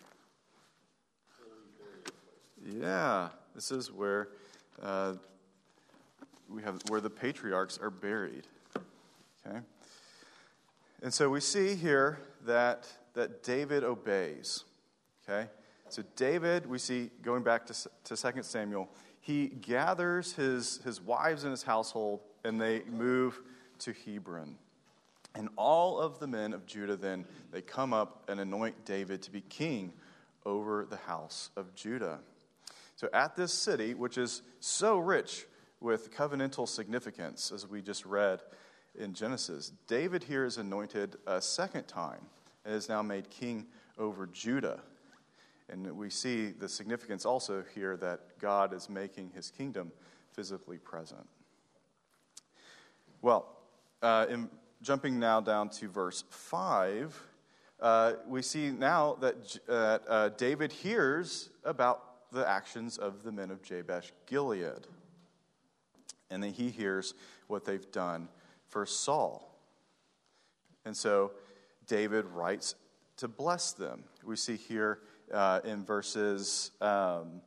Yeah, 2.65 3.29
this 3.53 3.71
is 3.71 3.91
where 3.91 4.29
uh, 4.81 5.13
we 6.49 6.61
have 6.63 6.81
where 6.87 7.01
the 7.01 7.09
patriarchs 7.09 7.77
are 7.77 7.89
buried. 7.89 8.47
Okay, 9.45 9.59
and 11.01 11.13
so 11.13 11.29
we 11.29 11.39
see 11.39 11.75
here 11.75 12.19
that 12.45 12.87
that 13.13 13.43
David 13.43 13.83
obeys. 13.83 14.63
Okay, 15.27 15.49
so 15.89 16.03
David, 16.15 16.65
we 16.65 16.77
see 16.77 17.09
going 17.21 17.43
back 17.43 17.65
to 17.65 17.89
to 18.05 18.15
Second 18.15 18.43
Samuel, 18.43 18.89
he 19.19 19.47
gathers 19.47 20.33
his 20.33 20.79
his 20.83 21.01
wives 21.01 21.43
and 21.43 21.51
his 21.51 21.63
household, 21.63 22.21
and 22.45 22.61
they 22.61 22.83
move 22.89 23.41
to 23.79 23.93
Hebron. 24.05 24.55
And 25.37 25.49
all 25.55 25.99
of 25.99 26.17
the 26.17 26.25
men 26.25 26.51
of 26.51 26.65
Judah 26.65 26.95
then, 26.95 27.23
they 27.51 27.61
come 27.61 27.93
up 27.93 28.23
and 28.27 28.39
anoint 28.39 28.85
David 28.85 29.21
to 29.21 29.31
be 29.31 29.41
king 29.41 29.93
over 30.47 30.83
the 30.89 30.97
house 30.97 31.51
of 31.55 31.75
Judah. 31.75 32.19
So 32.95 33.07
at 33.13 33.35
this 33.35 33.53
city, 33.53 33.93
which 33.93 34.17
is 34.17 34.41
so 34.59 34.97
rich 34.97 35.45
with 35.79 36.11
covenantal 36.11 36.67
significance, 36.67 37.51
as 37.51 37.67
we 37.67 37.83
just 37.83 38.03
read 38.03 38.41
in 38.97 39.13
Genesis, 39.13 39.73
David 39.87 40.23
here 40.23 40.43
is 40.43 40.57
anointed 40.57 41.17
a 41.27 41.39
second 41.39 41.87
time 41.87 42.25
and 42.65 42.73
is 42.73 42.89
now 42.89 43.03
made 43.03 43.29
king 43.29 43.67
over 43.99 44.25
Judah. 44.25 44.79
And 45.69 45.95
we 45.95 46.09
see 46.09 46.47
the 46.47 46.67
significance 46.67 47.25
also 47.27 47.63
here 47.75 47.95
that 47.97 48.39
God 48.39 48.73
is 48.73 48.89
making 48.89 49.33
his 49.35 49.51
kingdom 49.51 49.91
physically 50.31 50.79
present. 50.79 51.27
Well, 53.21 53.55
uh, 54.01 54.25
in 54.29 54.49
jumping 54.81 55.19
now 55.19 55.41
down 55.41 55.69
to 55.69 55.87
verse 55.89 56.23
5, 56.29 57.27
uh, 57.79 58.13
we 58.27 58.41
see 58.41 58.69
now 58.69 59.15
that 59.21 59.57
uh, 59.69 59.99
uh, 60.07 60.29
David 60.29 60.71
hears 60.71 61.49
about 61.63 62.31
the 62.31 62.47
actions 62.47 62.97
of 62.97 63.23
the 63.23 63.31
men 63.31 63.51
of 63.51 63.61
Jabesh 63.61 64.11
Gilead. 64.25 64.87
And 66.29 66.43
then 66.43 66.51
he 66.51 66.69
hears 66.69 67.13
what 67.47 67.65
they've 67.65 67.89
done 67.91 68.27
for 68.67 68.85
Saul. 68.85 69.55
And 70.85 70.95
so 70.95 71.31
David 71.85 72.25
writes 72.25 72.75
to 73.17 73.27
bless 73.27 73.71
them. 73.71 74.03
We 74.23 74.35
see 74.35 74.57
here 74.57 74.99
uh, 75.33 75.61
in 75.63 75.85
verses, 75.85 76.71
um, 76.81 77.41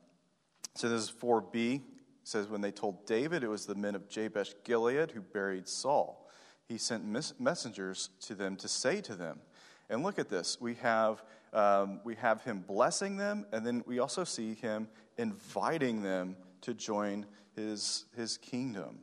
so 0.75 0.89
this 0.89 1.03
is 1.03 1.11
4b, 1.11 1.83
says, 2.25 2.49
When 2.49 2.61
they 2.61 2.71
told 2.71 3.07
David 3.07 3.43
it 3.43 3.49
was 3.49 3.67
the 3.67 3.75
men 3.75 3.95
of 3.95 4.09
Jabesh 4.09 4.55
Gilead 4.65 5.11
who 5.11 5.21
buried 5.21 5.69
Saul 5.69 6.30
he 6.71 6.79
sent 6.79 7.05
messengers 7.41 8.11
to 8.21 8.37
them 8.37 8.55
to 8.55 8.69
say 8.69 9.01
to 9.01 9.17
them. 9.17 9.41
And 9.89 10.05
look 10.05 10.21
at 10.21 10.29
this. 10.29 10.61
We 10.61 10.75
have 10.75 11.21
um, 11.53 12.01
we 12.05 12.15
have 12.15 12.43
him 12.43 12.65
blessing 12.65 13.17
them, 13.17 13.45
and 13.51 13.67
then 13.67 13.83
we 13.85 13.99
also 13.99 14.23
see 14.23 14.55
him 14.55 14.87
inviting 15.19 16.01
them 16.01 16.37
to 16.61 16.75
join 16.75 17.27
his, 17.57 18.05
his 18.17 18.37
kingdom. 18.37 19.01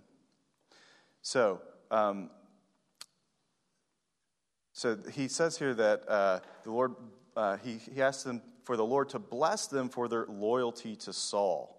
So, 1.22 1.62
um, 1.92 2.30
so 4.72 4.98
he 5.12 5.28
says 5.28 5.58
here 5.58 5.74
that 5.74 6.08
uh, 6.08 6.40
the 6.64 6.72
Lord, 6.72 6.96
uh, 7.36 7.58
he, 7.58 7.80
he 7.94 8.02
asks 8.02 8.24
them 8.24 8.42
for 8.64 8.78
the 8.78 8.86
Lord 8.86 9.10
to 9.10 9.20
bless 9.20 9.68
them 9.68 9.90
for 9.90 10.08
their 10.08 10.26
loyalty 10.28 10.96
to 10.96 11.12
Saul. 11.12 11.78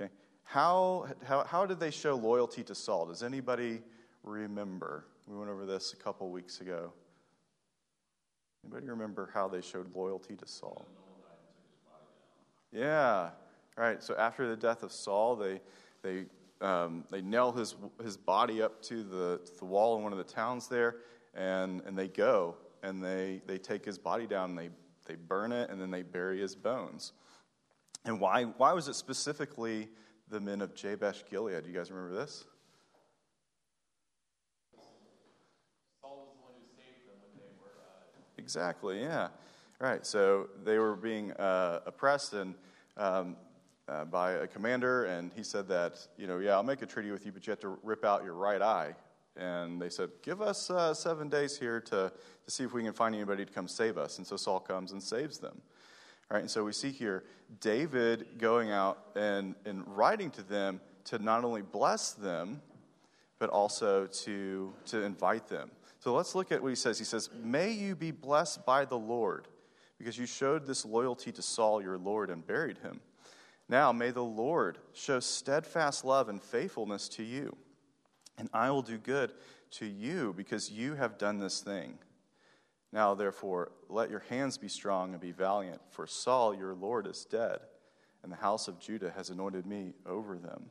Okay. 0.00 0.12
How, 0.44 1.06
how, 1.24 1.42
how 1.42 1.66
did 1.66 1.80
they 1.80 1.90
show 1.90 2.14
loyalty 2.14 2.62
to 2.62 2.76
Saul? 2.76 3.06
Does 3.06 3.24
anybody 3.24 3.82
remember? 4.24 5.06
We 5.26 5.36
went 5.36 5.50
over 5.50 5.66
this 5.66 5.92
a 5.92 5.96
couple 5.96 6.30
weeks 6.30 6.60
ago. 6.60 6.92
Anybody 8.64 8.88
remember 8.88 9.30
how 9.32 9.48
they 9.48 9.60
showed 9.60 9.94
loyalty 9.94 10.36
to 10.36 10.46
Saul? 10.46 10.84
Yeah. 12.72 13.30
All 13.78 13.84
right. 13.84 14.02
So 14.02 14.16
after 14.16 14.48
the 14.48 14.56
death 14.56 14.82
of 14.82 14.90
Saul, 14.90 15.36
they 15.36 15.60
they 16.02 16.24
um, 16.60 17.04
they 17.10 17.20
nail 17.20 17.52
his 17.52 17.76
his 18.02 18.16
body 18.16 18.62
up 18.62 18.82
to 18.82 19.02
the 19.02 19.40
to 19.44 19.58
the 19.58 19.64
wall 19.64 19.96
in 19.96 20.02
one 20.02 20.12
of 20.12 20.18
the 20.18 20.24
towns 20.24 20.68
there, 20.68 20.96
and 21.34 21.82
and 21.86 21.96
they 21.96 22.08
go 22.08 22.56
and 22.84 23.02
they 23.02 23.40
they 23.46 23.58
take 23.58 23.84
his 23.84 23.98
body 23.98 24.26
down 24.26 24.50
and 24.50 24.58
they 24.58 24.70
they 25.06 25.16
burn 25.16 25.52
it 25.52 25.70
and 25.70 25.80
then 25.80 25.90
they 25.90 26.02
bury 26.02 26.40
his 26.40 26.54
bones. 26.54 27.12
And 28.04 28.20
why 28.20 28.44
why 28.44 28.72
was 28.72 28.88
it 28.88 28.94
specifically 28.94 29.88
the 30.28 30.40
men 30.40 30.60
of 30.60 30.74
Jabesh 30.74 31.24
Gilead? 31.28 31.64
Do 31.64 31.70
you 31.70 31.76
guys 31.76 31.90
remember 31.90 32.14
this? 32.14 32.44
Exactly, 38.44 39.00
yeah. 39.00 39.28
Right, 39.80 40.04
so 40.04 40.50
they 40.64 40.78
were 40.78 40.96
being 40.96 41.32
uh, 41.32 41.80
oppressed 41.86 42.34
and 42.34 42.54
um, 42.98 43.36
uh, 43.88 44.04
by 44.04 44.32
a 44.32 44.46
commander, 44.46 45.06
and 45.06 45.32
he 45.34 45.42
said 45.42 45.66
that, 45.68 46.06
you 46.18 46.26
know, 46.26 46.40
yeah, 46.40 46.52
I'll 46.52 46.62
make 46.62 46.82
a 46.82 46.86
treaty 46.86 47.10
with 47.10 47.24
you, 47.24 47.32
but 47.32 47.46
you 47.46 47.52
have 47.52 47.60
to 47.60 47.78
rip 47.82 48.04
out 48.04 48.22
your 48.22 48.34
right 48.34 48.60
eye. 48.60 48.94
And 49.34 49.80
they 49.80 49.88
said, 49.88 50.10
give 50.22 50.42
us 50.42 50.68
uh, 50.68 50.92
seven 50.92 51.30
days 51.30 51.58
here 51.58 51.80
to, 51.80 52.12
to 52.44 52.50
see 52.50 52.64
if 52.64 52.74
we 52.74 52.82
can 52.82 52.92
find 52.92 53.14
anybody 53.14 53.46
to 53.46 53.50
come 53.50 53.66
save 53.66 53.96
us. 53.96 54.18
And 54.18 54.26
so 54.26 54.36
Saul 54.36 54.60
comes 54.60 54.92
and 54.92 55.02
saves 55.02 55.38
them. 55.38 55.58
All 56.30 56.36
right, 56.36 56.40
and 56.40 56.50
so 56.50 56.64
we 56.64 56.72
see 56.72 56.90
here 56.90 57.24
David 57.60 58.26
going 58.36 58.70
out 58.70 58.98
and, 59.16 59.54
and 59.64 59.82
writing 59.96 60.30
to 60.32 60.42
them 60.42 60.82
to 61.06 61.18
not 61.18 61.44
only 61.44 61.62
bless 61.62 62.12
them, 62.12 62.60
but 63.38 63.48
also 63.48 64.06
to, 64.06 64.74
to 64.86 65.02
invite 65.02 65.48
them. 65.48 65.70
So 66.04 66.12
let's 66.12 66.34
look 66.34 66.52
at 66.52 66.62
what 66.62 66.68
he 66.68 66.74
says. 66.74 66.98
He 66.98 67.04
says, 67.06 67.30
May 67.42 67.70
you 67.70 67.96
be 67.96 68.10
blessed 68.10 68.66
by 68.66 68.84
the 68.84 68.98
Lord, 68.98 69.48
because 69.96 70.18
you 70.18 70.26
showed 70.26 70.66
this 70.66 70.84
loyalty 70.84 71.32
to 71.32 71.40
Saul 71.40 71.80
your 71.80 71.96
Lord 71.96 72.28
and 72.28 72.46
buried 72.46 72.76
him. 72.76 73.00
Now 73.70 73.90
may 73.90 74.10
the 74.10 74.22
Lord 74.22 74.76
show 74.92 75.18
steadfast 75.18 76.04
love 76.04 76.28
and 76.28 76.42
faithfulness 76.42 77.08
to 77.08 77.22
you, 77.22 77.56
and 78.36 78.50
I 78.52 78.70
will 78.70 78.82
do 78.82 78.98
good 78.98 79.32
to 79.78 79.86
you 79.86 80.34
because 80.36 80.70
you 80.70 80.94
have 80.94 81.16
done 81.16 81.38
this 81.38 81.62
thing. 81.62 81.96
Now, 82.92 83.14
therefore, 83.14 83.72
let 83.88 84.10
your 84.10 84.24
hands 84.28 84.58
be 84.58 84.68
strong 84.68 85.12
and 85.12 85.20
be 85.22 85.32
valiant, 85.32 85.80
for 85.88 86.06
Saul 86.06 86.54
your 86.54 86.74
Lord 86.74 87.06
is 87.06 87.24
dead, 87.24 87.60
and 88.22 88.30
the 88.30 88.36
house 88.36 88.68
of 88.68 88.78
Judah 88.78 89.10
has 89.16 89.30
anointed 89.30 89.64
me 89.64 89.94
over 90.04 90.36
them. 90.36 90.66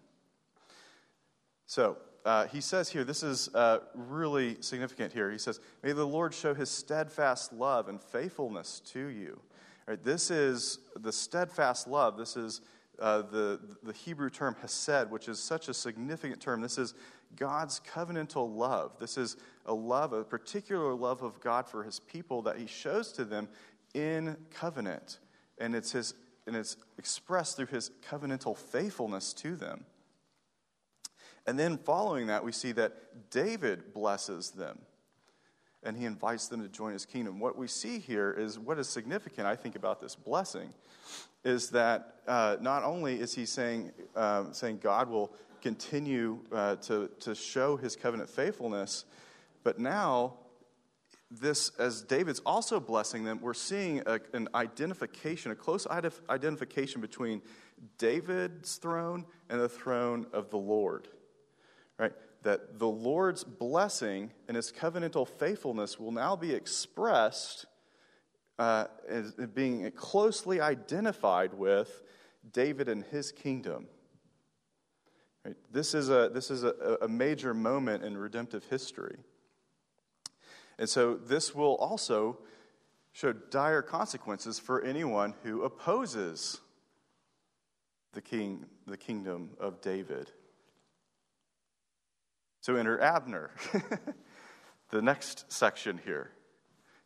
So, 1.65 1.97
uh, 2.25 2.47
he 2.47 2.61
says 2.61 2.89
here, 2.89 3.03
this 3.03 3.21
is 3.23 3.49
uh, 3.53 3.79
really 3.93 4.57
significant 4.61 5.11
here. 5.11 5.29
He 5.29 5.37
says, 5.37 5.59
May 5.83 5.91
the 5.91 6.05
Lord 6.05 6.33
show 6.33 6.53
his 6.53 6.69
steadfast 6.69 7.51
love 7.51 7.89
and 7.89 8.01
faithfulness 8.01 8.81
to 8.91 9.07
you. 9.07 9.39
This 10.03 10.31
is 10.31 10.79
the 10.95 11.11
steadfast 11.11 11.87
love. 11.87 12.17
This 12.17 12.37
is 12.37 12.61
uh, 12.99 13.23
the, 13.23 13.59
the 13.83 13.91
Hebrew 13.91 14.29
term 14.29 14.55
hesed, 14.61 15.11
which 15.11 15.27
is 15.27 15.39
such 15.39 15.67
a 15.67 15.73
significant 15.73 16.39
term. 16.39 16.61
This 16.61 16.77
is 16.77 16.93
God's 17.35 17.81
covenantal 17.81 18.55
love. 18.55 18.93
This 18.99 19.17
is 19.17 19.35
a 19.65 19.73
love, 19.73 20.13
a 20.13 20.23
particular 20.23 20.93
love 20.93 21.21
of 21.21 21.41
God 21.41 21.67
for 21.67 21.83
his 21.83 21.99
people 21.99 22.41
that 22.43 22.57
he 22.57 22.67
shows 22.67 23.11
to 23.13 23.25
them 23.25 23.49
in 23.93 24.37
covenant. 24.51 25.19
And 25.57 25.75
it's, 25.75 25.91
his, 25.91 26.13
and 26.47 26.55
it's 26.55 26.77
expressed 26.97 27.57
through 27.57 27.67
his 27.67 27.91
covenantal 28.09 28.57
faithfulness 28.57 29.33
to 29.33 29.55
them. 29.55 29.85
And 31.45 31.59
then 31.59 31.77
following 31.77 32.27
that, 32.27 32.43
we 32.43 32.51
see 32.51 32.71
that 32.73 33.29
David 33.29 33.93
blesses 33.93 34.51
them 34.51 34.79
and 35.83 35.97
he 35.97 36.05
invites 36.05 36.47
them 36.47 36.61
to 36.61 36.69
join 36.69 36.93
his 36.93 37.05
kingdom. 37.05 37.39
What 37.39 37.57
we 37.57 37.67
see 37.67 37.99
here 37.99 38.31
is 38.31 38.57
what 38.57 38.79
is 38.79 38.87
significant, 38.87 39.47
I 39.47 39.55
think, 39.55 39.75
about 39.75 39.99
this 39.99 40.15
blessing 40.15 40.73
is 41.43 41.69
that 41.71 42.15
uh, 42.25 42.55
not 42.61 42.83
only 42.83 43.19
is 43.19 43.35
he 43.35 43.45
saying, 43.45 43.91
uh, 44.15 44.51
saying 44.53 44.79
God 44.81 45.09
will 45.09 45.33
continue 45.61 46.39
uh, 46.51 46.77
to, 46.77 47.09
to 47.19 47.35
show 47.35 47.75
his 47.75 47.95
covenant 47.95 48.29
faithfulness, 48.29 49.05
but 49.63 49.79
now, 49.79 50.35
this, 51.31 51.71
as 51.79 52.01
David's 52.01 52.41
also 52.45 52.79
blessing 52.79 53.23
them, 53.23 53.39
we're 53.41 53.53
seeing 53.53 54.01
a, 54.05 54.19
an 54.33 54.47
identification, 54.55 55.51
a 55.51 55.55
close 55.55 55.87
identification 55.87 57.01
between 57.01 57.41
David's 57.97 58.75
throne 58.75 59.25
and 59.49 59.59
the 59.59 59.69
throne 59.69 60.27
of 60.31 60.49
the 60.49 60.57
Lord 60.57 61.07
right? 61.97 62.13
That 62.43 62.79
the 62.79 62.87
Lord's 62.87 63.43
blessing 63.43 64.31
and 64.47 64.55
his 64.55 64.71
covenantal 64.71 65.27
faithfulness 65.27 65.99
will 65.99 66.11
now 66.11 66.35
be 66.35 66.53
expressed 66.53 67.65
uh, 68.59 68.85
as 69.07 69.31
being 69.53 69.89
closely 69.91 70.61
identified 70.61 71.53
with 71.53 72.03
David 72.51 72.89
and 72.89 73.03
his 73.05 73.31
kingdom. 73.31 73.87
Right? 75.45 75.55
This 75.71 75.93
is, 75.93 76.09
a, 76.09 76.29
this 76.33 76.51
is 76.51 76.63
a, 76.63 76.97
a 77.01 77.07
major 77.07 77.53
moment 77.53 78.03
in 78.03 78.17
redemptive 78.17 78.65
history. 78.65 79.17
And 80.77 80.89
so 80.89 81.15
this 81.15 81.53
will 81.53 81.75
also 81.75 82.39
show 83.11 83.31
dire 83.31 83.81
consequences 83.81 84.59
for 84.59 84.81
anyone 84.81 85.35
who 85.43 85.63
opposes 85.63 86.59
the 88.13 88.21
king, 88.21 88.65
the 88.87 88.97
kingdom 88.97 89.51
of 89.59 89.81
David. 89.81 90.31
So 92.63 92.77
enter 92.77 92.97
Abner. 93.01 93.51
the 94.89 95.01
next 95.01 95.51
section 95.51 95.99
here, 96.05 96.31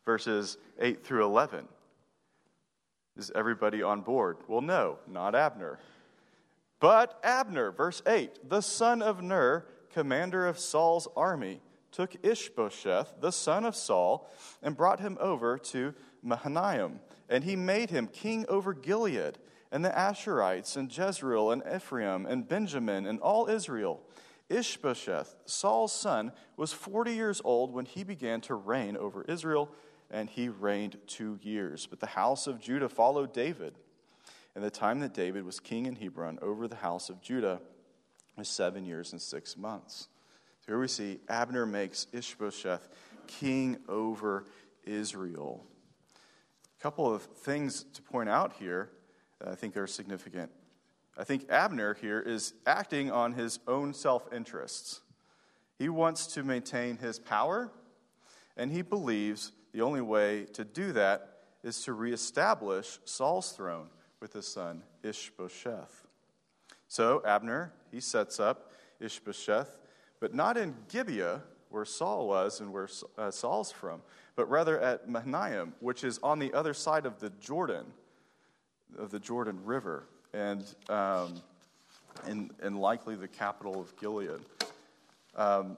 verses 0.05 0.59
8 0.79 1.03
through 1.03 1.25
11. 1.25 1.67
Is 3.17 3.31
everybody 3.33 3.81
on 3.81 4.01
board? 4.01 4.37
Well, 4.47 4.61
no, 4.61 4.99
not 5.07 5.33
Abner. 5.33 5.79
But 6.79 7.19
Abner, 7.23 7.71
verse 7.71 8.03
8, 8.05 8.47
the 8.47 8.61
son 8.61 9.01
of 9.01 9.23
Ner, 9.23 9.65
commander 9.91 10.45
of 10.45 10.59
Saul's 10.59 11.07
army, 11.17 11.59
took 11.91 12.23
Ishbosheth, 12.23 13.15
the 13.19 13.31
son 13.31 13.65
of 13.65 13.75
Saul, 13.75 14.29
and 14.61 14.77
brought 14.77 14.99
him 14.99 15.17
over 15.19 15.57
to 15.57 15.95
Mahanaim. 16.21 16.99
And 17.29 17.43
he 17.43 17.55
made 17.55 17.89
him 17.89 18.05
king 18.05 18.45
over 18.47 18.75
Gilead, 18.75 19.39
and 19.71 19.83
the 19.83 19.89
Ashurites, 19.89 20.77
and 20.77 20.95
Jezreel, 20.95 21.49
and 21.49 21.63
Ephraim, 21.75 22.27
and 22.27 22.47
Benjamin, 22.47 23.07
and 23.07 23.19
all 23.21 23.49
Israel. 23.49 24.03
Ishbosheth, 24.49 25.35
Saul's 25.45 25.93
son, 25.93 26.31
was 26.55 26.71
40 26.71 27.13
years 27.13 27.41
old 27.43 27.73
when 27.73 27.85
he 27.85 28.03
began 28.03 28.41
to 28.41 28.55
reign 28.55 28.95
over 28.95 29.23
Israel, 29.23 29.69
and 30.09 30.29
he 30.29 30.47
reigned 30.47 30.97
two 31.05 31.37
years. 31.41 31.85
But 31.85 31.99
the 31.99 32.07
house 32.07 32.47
of 32.47 32.59
Judah 32.59 32.89
followed 32.89 33.33
David. 33.33 33.75
And 34.55 34.63
the 34.63 34.71
time 34.71 35.01
that 35.01 35.13
David 35.13 35.43
was 35.43 35.59
king 35.59 35.85
in 35.85 35.95
Hebron 35.95 36.39
over 36.41 36.67
the 36.67 36.77
house 36.77 37.09
of 37.09 37.21
Judah 37.21 37.61
was 38.37 38.47
seven 38.47 38.85
years 38.85 39.11
and 39.11 39.21
six 39.21 39.57
months. 39.57 40.07
So 40.61 40.71
here 40.71 40.79
we 40.79 40.87
see 40.87 41.19
Abner 41.29 41.65
makes 41.65 42.07
Ishbosheth 42.13 42.89
king 43.27 43.77
over 43.87 44.45
Israel. 44.83 45.63
A 46.79 46.81
couple 46.81 47.13
of 47.13 47.23
things 47.23 47.85
to 47.93 48.01
point 48.01 48.29
out 48.29 48.53
here 48.53 48.89
that 49.39 49.49
I 49.49 49.55
think 49.55 49.75
are 49.77 49.87
significant. 49.87 50.51
I 51.19 51.23
think 51.23 51.49
Abner 51.49 51.95
here 51.95 52.19
is 52.19 52.53
acting 52.67 53.11
on 53.11 53.33
his 53.33 53.59
own 53.67 53.93
self 53.93 54.31
interests. 54.31 55.01
He 55.79 55.89
wants 55.89 56.27
to 56.27 56.43
maintain 56.43 56.97
his 56.97 57.17
power, 57.17 57.71
and 58.55 58.71
he 58.71 58.83
believes 58.83 59.51
the 59.73 59.81
only 59.81 60.01
way 60.01 60.45
to 60.53 60.63
do 60.63 60.91
that 60.93 61.39
is 61.63 61.83
to 61.83 61.93
reestablish 61.93 62.99
Saul's 63.05 63.51
throne 63.51 63.89
with 64.19 64.33
his 64.33 64.47
son 64.47 64.83
Ishbosheth. 65.03 66.05
So 66.87 67.21
Abner, 67.25 67.73
he 67.91 67.99
sets 67.99 68.39
up 68.39 68.71
Ishbosheth, 68.99 69.79
but 70.19 70.33
not 70.33 70.55
in 70.55 70.75
Gibeah, 70.87 71.41
where 71.69 71.85
Saul 71.85 72.27
was 72.27 72.61
and 72.61 72.71
where 72.71 72.87
uh, 73.17 73.29
Saul's 73.29 73.71
from, 73.71 74.01
but 74.35 74.49
rather 74.49 74.79
at 74.79 75.09
Mahanaim, 75.09 75.73
which 75.79 76.03
is 76.03 76.19
on 76.23 76.39
the 76.39 76.53
other 76.53 76.73
side 76.73 77.05
of 77.05 77.19
the 77.19 77.29
Jordan, 77.41 77.85
of 78.97 79.11
the 79.11 79.19
Jordan 79.19 79.59
River 79.65 80.07
and, 80.33 80.63
um, 80.89 81.41
and, 82.25 82.51
and 82.61 82.79
likely 82.79 83.15
the 83.15 83.27
capital 83.27 83.79
of 83.79 83.95
Gilead. 83.99 84.41
Um, 85.35 85.77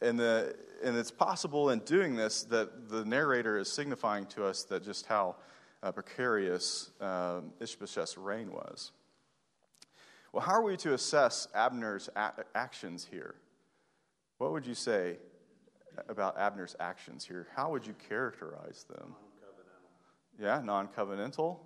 and, 0.00 0.18
the, 0.18 0.54
and 0.82 0.96
it's 0.96 1.10
possible 1.10 1.70
in 1.70 1.80
doing 1.80 2.16
this 2.16 2.42
that 2.44 2.88
the 2.88 3.04
narrator 3.04 3.58
is 3.58 3.70
signifying 3.70 4.26
to 4.26 4.44
us 4.44 4.64
that 4.64 4.84
just 4.84 5.06
how 5.06 5.36
uh, 5.82 5.92
precarious 5.92 6.90
um, 7.00 7.52
Ishbosheth's 7.60 8.16
reign 8.18 8.50
was. 8.50 8.92
Well, 10.32 10.42
how 10.42 10.52
are 10.52 10.62
we 10.62 10.76
to 10.78 10.94
assess 10.94 11.48
Abner's 11.54 12.08
a- 12.14 12.44
actions 12.54 13.06
here? 13.10 13.34
What 14.38 14.52
would 14.52 14.66
you 14.66 14.74
say 14.74 15.16
about 16.08 16.38
Abner's 16.38 16.76
actions 16.78 17.24
here? 17.24 17.48
How 17.56 17.70
would 17.70 17.86
you 17.86 17.94
characterize 18.08 18.84
them? 18.88 19.14
Non-covenantal. 20.38 20.44
Yeah, 20.44 20.60
non 20.64 20.88
covenantal. 20.88 21.58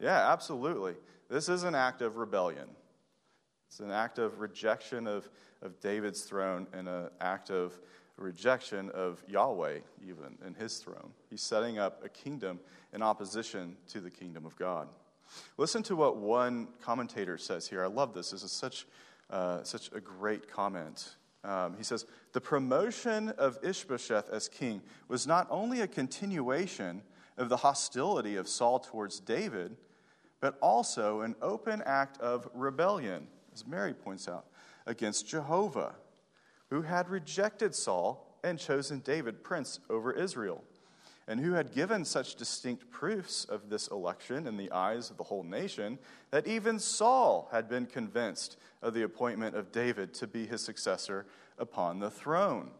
Yeah, 0.00 0.32
absolutely. 0.32 0.94
This 1.28 1.48
is 1.48 1.64
an 1.64 1.74
act 1.74 2.02
of 2.02 2.16
rebellion. 2.16 2.68
It's 3.68 3.80
an 3.80 3.90
act 3.90 4.18
of 4.18 4.40
rejection 4.40 5.06
of, 5.06 5.28
of 5.62 5.78
David's 5.80 6.22
throne 6.22 6.66
and 6.72 6.88
an 6.88 7.10
act 7.20 7.50
of 7.50 7.78
rejection 8.16 8.90
of 8.90 9.22
Yahweh, 9.28 9.78
even 10.02 10.38
in 10.46 10.54
his 10.54 10.78
throne. 10.78 11.12
He's 11.30 11.42
setting 11.42 11.78
up 11.78 12.02
a 12.04 12.08
kingdom 12.08 12.60
in 12.92 13.02
opposition 13.02 13.76
to 13.88 14.00
the 14.00 14.10
kingdom 14.10 14.46
of 14.46 14.56
God. 14.56 14.88
Listen 15.56 15.82
to 15.84 15.96
what 15.96 16.16
one 16.16 16.68
commentator 16.82 17.36
says 17.36 17.68
here. 17.68 17.84
I 17.84 17.88
love 17.88 18.14
this. 18.14 18.30
This 18.30 18.42
is 18.42 18.50
such, 18.50 18.86
uh, 19.30 19.62
such 19.62 19.90
a 19.92 20.00
great 20.00 20.50
comment. 20.50 21.16
Um, 21.44 21.76
he 21.76 21.84
says, 21.84 22.06
The 22.32 22.40
promotion 22.40 23.28
of 23.30 23.58
Ishbosheth 23.62 24.30
as 24.30 24.48
king 24.48 24.82
was 25.08 25.26
not 25.26 25.46
only 25.50 25.82
a 25.82 25.86
continuation 25.86 27.02
of 27.36 27.48
the 27.48 27.58
hostility 27.58 28.36
of 28.36 28.48
Saul 28.48 28.80
towards 28.80 29.20
David, 29.20 29.76
but 30.40 30.56
also 30.60 31.22
an 31.22 31.34
open 31.42 31.82
act 31.84 32.20
of 32.20 32.48
rebellion, 32.54 33.26
as 33.52 33.66
Mary 33.66 33.94
points 33.94 34.28
out, 34.28 34.46
against 34.86 35.28
Jehovah, 35.28 35.94
who 36.70 36.82
had 36.82 37.08
rejected 37.08 37.74
Saul 37.74 38.38
and 38.44 38.58
chosen 38.58 39.00
David 39.00 39.42
prince 39.42 39.80
over 39.90 40.12
Israel, 40.12 40.62
and 41.26 41.40
who 41.40 41.52
had 41.52 41.74
given 41.74 42.04
such 42.04 42.36
distinct 42.36 42.90
proofs 42.90 43.44
of 43.44 43.68
this 43.68 43.88
election 43.88 44.46
in 44.46 44.56
the 44.56 44.70
eyes 44.70 45.10
of 45.10 45.16
the 45.16 45.24
whole 45.24 45.42
nation 45.42 45.98
that 46.30 46.46
even 46.46 46.78
Saul 46.78 47.48
had 47.52 47.68
been 47.68 47.86
convinced 47.86 48.56
of 48.80 48.94
the 48.94 49.02
appointment 49.02 49.54
of 49.54 49.72
David 49.72 50.14
to 50.14 50.26
be 50.26 50.46
his 50.46 50.64
successor 50.64 51.26
upon 51.58 51.98
the 51.98 52.10
throne. 52.10 52.70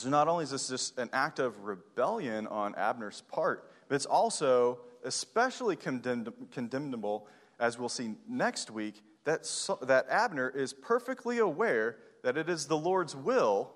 So 0.00 0.08
not 0.08 0.28
only 0.28 0.44
is 0.44 0.50
this 0.50 0.68
just 0.68 0.98
an 0.98 1.10
act 1.12 1.38
of 1.38 1.64
rebellion 1.64 2.46
on 2.46 2.74
Abner's 2.74 3.22
part, 3.30 3.70
but 3.86 3.96
it's 3.96 4.06
also 4.06 4.78
especially 5.04 5.76
condemnable, 5.76 7.26
as 7.58 7.78
we'll 7.78 7.90
see 7.90 8.14
next 8.26 8.70
week, 8.70 9.02
that, 9.24 9.46
that 9.82 10.06
Abner 10.08 10.48
is 10.48 10.72
perfectly 10.72 11.38
aware 11.38 11.98
that 12.22 12.38
it 12.38 12.48
is 12.48 12.66
the 12.66 12.76
Lord's 12.78 13.14
will 13.14 13.72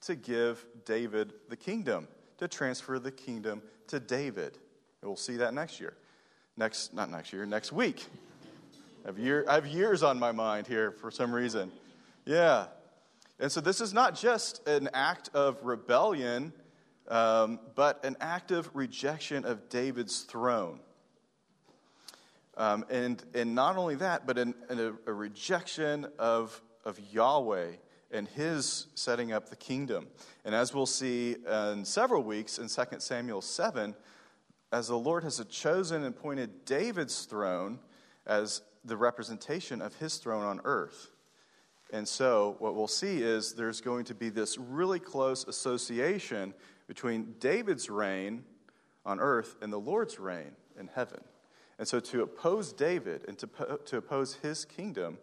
to 0.00 0.16
give 0.16 0.66
David 0.84 1.32
the 1.48 1.56
kingdom, 1.56 2.08
to 2.38 2.48
transfer 2.48 2.98
the 2.98 3.12
kingdom 3.12 3.62
to 3.86 4.00
David. 4.00 4.58
We'll 5.02 5.14
see 5.14 5.36
that 5.36 5.54
next 5.54 5.78
year. 5.78 5.96
Next, 6.56 6.92
not 6.92 7.08
next 7.08 7.32
year, 7.32 7.46
next 7.46 7.70
week. 7.70 8.04
I 9.04 9.08
have, 9.08 9.18
year, 9.18 9.44
I 9.48 9.54
have 9.54 9.66
years 9.66 10.02
on 10.02 10.18
my 10.18 10.32
mind 10.32 10.66
here 10.66 10.90
for 10.90 11.12
some 11.12 11.32
reason. 11.32 11.70
Yeah. 12.24 12.66
And 13.40 13.52
so 13.52 13.60
this 13.60 13.80
is 13.80 13.94
not 13.94 14.16
just 14.16 14.66
an 14.66 14.88
act 14.92 15.30
of 15.32 15.64
rebellion, 15.64 16.52
um, 17.08 17.60
but 17.74 18.04
an 18.04 18.16
act 18.20 18.50
of 18.50 18.70
rejection 18.74 19.44
of 19.44 19.68
David's 19.68 20.22
throne. 20.22 20.80
Um, 22.56 22.84
and, 22.90 23.22
and 23.34 23.54
not 23.54 23.76
only 23.76 23.94
that, 23.96 24.26
but 24.26 24.36
an, 24.36 24.54
an, 24.68 24.98
a, 25.06 25.12
rejection 25.12 26.08
of, 26.18 26.60
of 26.84 26.98
Yahweh 27.12 27.70
and 28.10 28.26
his 28.26 28.88
setting 28.94 29.32
up 29.32 29.48
the 29.48 29.56
kingdom. 29.56 30.08
And 30.44 30.54
as 30.54 30.74
we'll 30.74 30.86
see 30.86 31.36
in 31.48 31.84
several 31.84 32.24
weeks 32.24 32.58
in 32.58 32.66
2 32.68 32.98
Samuel 32.98 33.42
7, 33.42 33.94
as 34.72 34.88
the 34.88 34.98
Lord 34.98 35.22
has 35.22 35.42
chosen 35.48 36.02
and 36.02 36.14
appointed 36.14 36.64
David's 36.64 37.24
throne 37.26 37.78
as 38.26 38.62
the 38.84 38.96
representation 38.96 39.80
of 39.80 39.94
his 39.96 40.16
throne 40.16 40.44
on 40.44 40.60
earth. 40.64 41.10
And 41.90 42.06
so, 42.06 42.56
what 42.58 42.74
we'll 42.74 42.86
see 42.86 43.22
is 43.22 43.54
there's 43.54 43.80
going 43.80 44.04
to 44.06 44.14
be 44.14 44.28
this 44.28 44.58
really 44.58 45.00
close 45.00 45.46
association 45.46 46.52
between 46.86 47.34
David's 47.38 47.88
reign 47.88 48.44
on 49.06 49.20
earth 49.20 49.56
and 49.62 49.72
the 49.72 49.80
Lord's 49.80 50.18
reign 50.18 50.52
in 50.78 50.88
heaven. 50.94 51.20
And 51.78 51.88
so, 51.88 51.98
to 52.00 52.22
oppose 52.22 52.74
David 52.74 53.24
and 53.26 53.38
to, 53.38 53.48
to 53.86 53.96
oppose 53.96 54.34
his 54.34 54.66
kingdom 54.66 55.18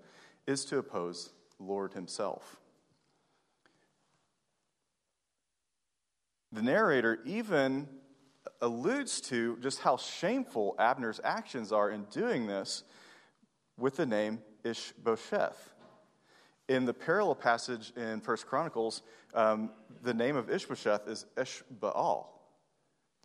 is 0.48 0.66
to 0.66 0.80
oppose 0.80 1.32
the 1.58 1.64
Lord 1.64 1.94
himself. 1.94 2.58
The 6.52 6.64
narrator 6.64 7.20
even 7.26 7.88
alludes 8.62 9.22
to 9.22 9.58
just 9.62 9.82
how 9.82 9.98
shameful 9.98 10.76
Abner's 10.80 11.20
actions 11.24 11.72
are 11.72 11.92
in 11.92 12.06
doing 12.06 12.48
this 12.48 12.84
with 13.78 13.98
the 13.98 14.06
name 14.06 14.40
Ishbosheth. 14.64 15.75
In 16.68 16.86
the 16.86 16.94
parallel 16.94 17.36
passage 17.36 17.94
in 17.96 18.22
First 18.22 18.48
Chronicles, 18.48 19.04
um, 19.36 19.70
the 20.02 20.14
name 20.14 20.36
of 20.36 20.50
Ishbosheth 20.50 21.08
is 21.08 21.26
Eshbaal, 21.36 22.26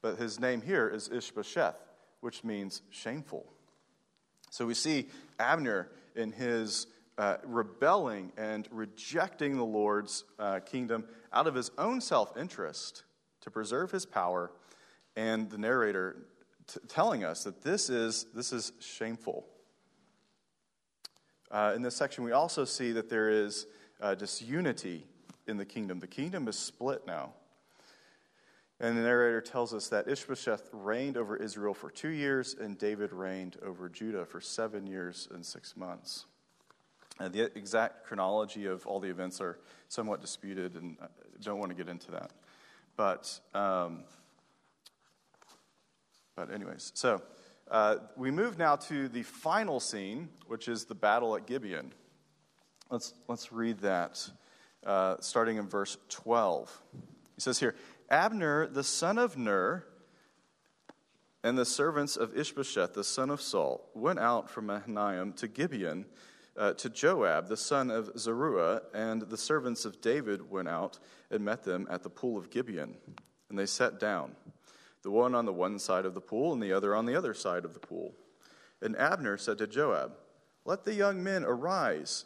but 0.02 0.18
his 0.18 0.38
name 0.38 0.60
here 0.60 0.88
is 0.88 1.08
Ishbosheth, 1.08 1.80
which 2.20 2.44
means 2.44 2.82
shameful. 2.90 3.46
So 4.50 4.66
we 4.66 4.74
see 4.74 5.08
Abner 5.38 5.88
in 6.14 6.32
his 6.32 6.86
uh, 7.16 7.36
rebelling 7.44 8.32
and 8.36 8.68
rejecting 8.70 9.56
the 9.56 9.64
Lord's 9.64 10.24
uh, 10.38 10.60
kingdom 10.60 11.04
out 11.32 11.46
of 11.46 11.54
his 11.54 11.70
own 11.78 12.02
self 12.02 12.36
interest 12.36 13.04
to 13.40 13.50
preserve 13.50 13.90
his 13.90 14.04
power, 14.04 14.50
and 15.16 15.48
the 15.48 15.56
narrator 15.56 16.16
t- 16.66 16.80
telling 16.88 17.24
us 17.24 17.44
that 17.44 17.62
this 17.62 17.88
is, 17.88 18.26
this 18.34 18.52
is 18.52 18.72
shameful. 18.80 19.46
Uh, 21.50 21.72
in 21.74 21.82
this 21.82 21.96
section, 21.96 22.22
we 22.22 22.32
also 22.32 22.64
see 22.64 22.92
that 22.92 23.08
there 23.08 23.28
is 23.28 23.66
uh, 24.00 24.14
disunity 24.14 25.04
in 25.46 25.56
the 25.56 25.64
kingdom. 25.64 25.98
The 25.98 26.06
kingdom 26.06 26.46
is 26.46 26.56
split 26.56 27.06
now. 27.06 27.32
And 28.78 28.96
the 28.96 29.02
narrator 29.02 29.42
tells 29.42 29.74
us 29.74 29.88
that 29.88 30.08
Ishbosheth 30.08 30.70
reigned 30.72 31.18
over 31.18 31.36
Israel 31.36 31.74
for 31.74 31.90
two 31.90 32.08
years, 32.08 32.54
and 32.58 32.78
David 32.78 33.12
reigned 33.12 33.58
over 33.62 33.90
Judah 33.90 34.24
for 34.24 34.40
seven 34.40 34.86
years 34.86 35.28
and 35.32 35.44
six 35.44 35.76
months. 35.76 36.24
And 37.18 37.34
the 37.34 37.56
exact 37.58 38.06
chronology 38.06 38.64
of 38.64 38.86
all 38.86 38.98
the 38.98 39.10
events 39.10 39.40
are 39.42 39.58
somewhat 39.88 40.22
disputed, 40.22 40.76
and 40.76 40.96
I 41.02 41.08
don't 41.42 41.58
want 41.58 41.70
to 41.70 41.76
get 41.76 41.90
into 41.90 42.10
that. 42.12 42.30
But, 42.96 43.38
um, 43.54 44.04
but 46.34 46.50
anyways, 46.50 46.92
so 46.94 47.20
uh, 47.70 47.96
we 48.16 48.30
move 48.30 48.58
now 48.58 48.74
to 48.74 49.08
the 49.08 49.22
final 49.22 49.78
scene, 49.78 50.28
which 50.48 50.66
is 50.66 50.86
the 50.86 50.94
battle 50.94 51.36
at 51.36 51.46
Gibeon. 51.46 51.92
Let's, 52.90 53.14
let's 53.28 53.52
read 53.52 53.78
that, 53.80 54.28
uh, 54.84 55.16
starting 55.20 55.56
in 55.56 55.68
verse 55.68 55.96
12. 56.08 56.82
He 57.36 57.40
says 57.40 57.60
here 57.60 57.76
Abner, 58.10 58.66
the 58.66 58.82
son 58.82 59.18
of 59.18 59.38
Ner, 59.38 59.84
and 61.44 61.56
the 61.56 61.64
servants 61.64 62.16
of 62.16 62.36
Ishbosheth, 62.36 62.94
the 62.94 63.04
son 63.04 63.30
of 63.30 63.40
Saul, 63.40 63.88
went 63.94 64.18
out 64.18 64.50
from 64.50 64.66
Mahanaim 64.66 65.32
to 65.34 65.46
Gibeon 65.46 66.06
uh, 66.56 66.74
to 66.74 66.90
Joab, 66.90 67.48
the 67.48 67.56
son 67.56 67.90
of 67.90 68.10
Zeruiah, 68.18 68.82
and 68.92 69.22
the 69.22 69.36
servants 69.36 69.84
of 69.84 70.00
David 70.00 70.50
went 70.50 70.68
out 70.68 70.98
and 71.30 71.44
met 71.44 71.62
them 71.62 71.86
at 71.88 72.02
the 72.02 72.10
pool 72.10 72.36
of 72.36 72.50
Gibeon. 72.50 72.96
And 73.48 73.58
they 73.58 73.66
sat 73.66 74.00
down 74.00 74.34
the 75.02 75.10
one 75.10 75.34
on 75.34 75.46
the 75.46 75.52
one 75.52 75.78
side 75.78 76.04
of 76.04 76.14
the 76.14 76.20
pool 76.20 76.52
and 76.52 76.62
the 76.62 76.72
other 76.72 76.94
on 76.94 77.06
the 77.06 77.16
other 77.16 77.34
side 77.34 77.64
of 77.64 77.74
the 77.74 77.80
pool. 77.80 78.14
And 78.82 78.96
Abner 78.96 79.36
said 79.36 79.58
to 79.58 79.66
Joab, 79.66 80.12
Let 80.64 80.84
the 80.84 80.94
young 80.94 81.22
men 81.22 81.44
arise 81.44 82.24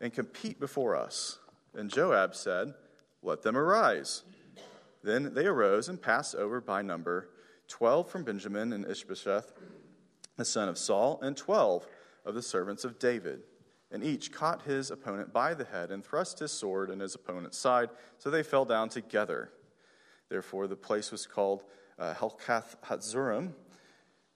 and 0.00 0.12
compete 0.12 0.60
before 0.60 0.96
us. 0.96 1.38
And 1.74 1.90
Joab 1.90 2.34
said, 2.34 2.74
Let 3.22 3.42
them 3.42 3.56
arise. 3.56 4.22
Then 5.02 5.34
they 5.34 5.46
arose 5.46 5.88
and 5.88 6.00
passed 6.00 6.34
over 6.34 6.60
by 6.60 6.82
number 6.82 7.28
twelve 7.68 8.10
from 8.10 8.24
Benjamin 8.24 8.72
and 8.72 8.86
Ishbosheth, 8.86 9.52
the 10.36 10.44
son 10.44 10.68
of 10.68 10.78
Saul, 10.78 11.18
and 11.22 11.36
twelve 11.36 11.86
of 12.24 12.34
the 12.34 12.42
servants 12.42 12.84
of 12.84 12.98
David. 12.98 13.40
And 13.90 14.02
each 14.02 14.32
caught 14.32 14.62
his 14.62 14.90
opponent 14.90 15.32
by 15.32 15.54
the 15.54 15.64
head 15.64 15.90
and 15.90 16.04
thrust 16.04 16.38
his 16.38 16.52
sword 16.52 16.90
in 16.90 17.00
his 17.00 17.14
opponent's 17.14 17.58
side, 17.58 17.90
so 18.18 18.30
they 18.30 18.42
fell 18.42 18.64
down 18.64 18.88
together. 18.88 19.50
Therefore, 20.28 20.66
the 20.66 20.76
place 20.76 21.12
was 21.12 21.26
called 21.26 21.64
uh, 21.98 22.14
Helkath 22.14 22.76
Hatzurim, 22.84 23.52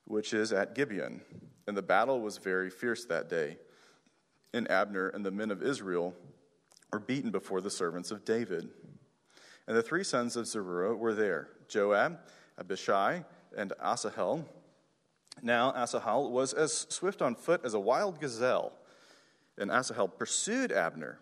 which 0.05 0.33
is 0.33 0.53
at 0.53 0.75
Gibeon. 0.75 1.21
And 1.67 1.77
the 1.77 1.83
battle 1.83 2.21
was 2.21 2.39
very 2.39 2.71
fierce 2.71 3.05
that 3.07 3.29
day. 3.29 3.59
And 4.55 4.71
Abner 4.71 5.09
and 5.09 5.25
the 5.25 5.31
men 5.31 5.51
of 5.51 5.63
Israel 5.63 6.15
were 6.93 6.99
beaten 6.99 7.31
before 7.31 7.61
the 7.61 7.71
servants 7.71 8.11
of 8.11 8.25
David. 8.25 8.71
And 9.67 9.77
the 9.77 9.83
three 9.83 10.05
sons 10.05 10.37
of 10.37 10.47
Zeruiah 10.47 10.95
were 10.95 11.15
there 11.15 11.49
Joab, 11.69 12.19
Abishai, 12.59 13.25
and 13.57 13.73
Asahel. 13.83 14.45
Now 15.43 15.73
Asahel 15.77 16.31
was 16.31 16.55
as 16.55 16.87
swift 16.89 17.23
on 17.23 17.35
foot 17.35 17.61
as 17.65 17.75
a 17.75 17.81
wild 17.81 18.19
gazelle, 18.19 18.73
and 19.59 19.71
Asahel 19.71 20.09
pursued 20.09 20.73
Abner. 20.73 21.19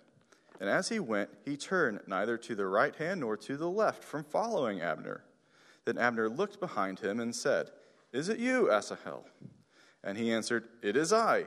And 0.61 0.71
as 0.71 0.89
he 0.89 1.01
went, 1.01 1.29
he 1.45 1.57
turned 1.57 2.01
neither 2.07 2.39
to 2.39 2.55
the 2.55 2.67
right 2.67 2.95
hand 2.97 3.21
nor 3.21 3.37
to 3.39 3.57
the 3.57 3.69
left 3.69 4.03
from 4.03 4.25
following 4.25 4.81
Abner. 4.81 5.25
Then 5.87 5.97
Abner 5.97 6.29
looked 6.29 6.61
behind 6.61 6.99
him 6.99 7.21
and 7.21 7.35
said, 7.35 7.71
Is 8.13 8.29
it 8.29 8.39
you, 8.39 8.71
Asahel? 8.71 9.25
And 10.05 10.19
he 10.19 10.33
answered, 10.33 10.65
It 10.83 10.97
is 10.97 11.13
I. 11.13 11.47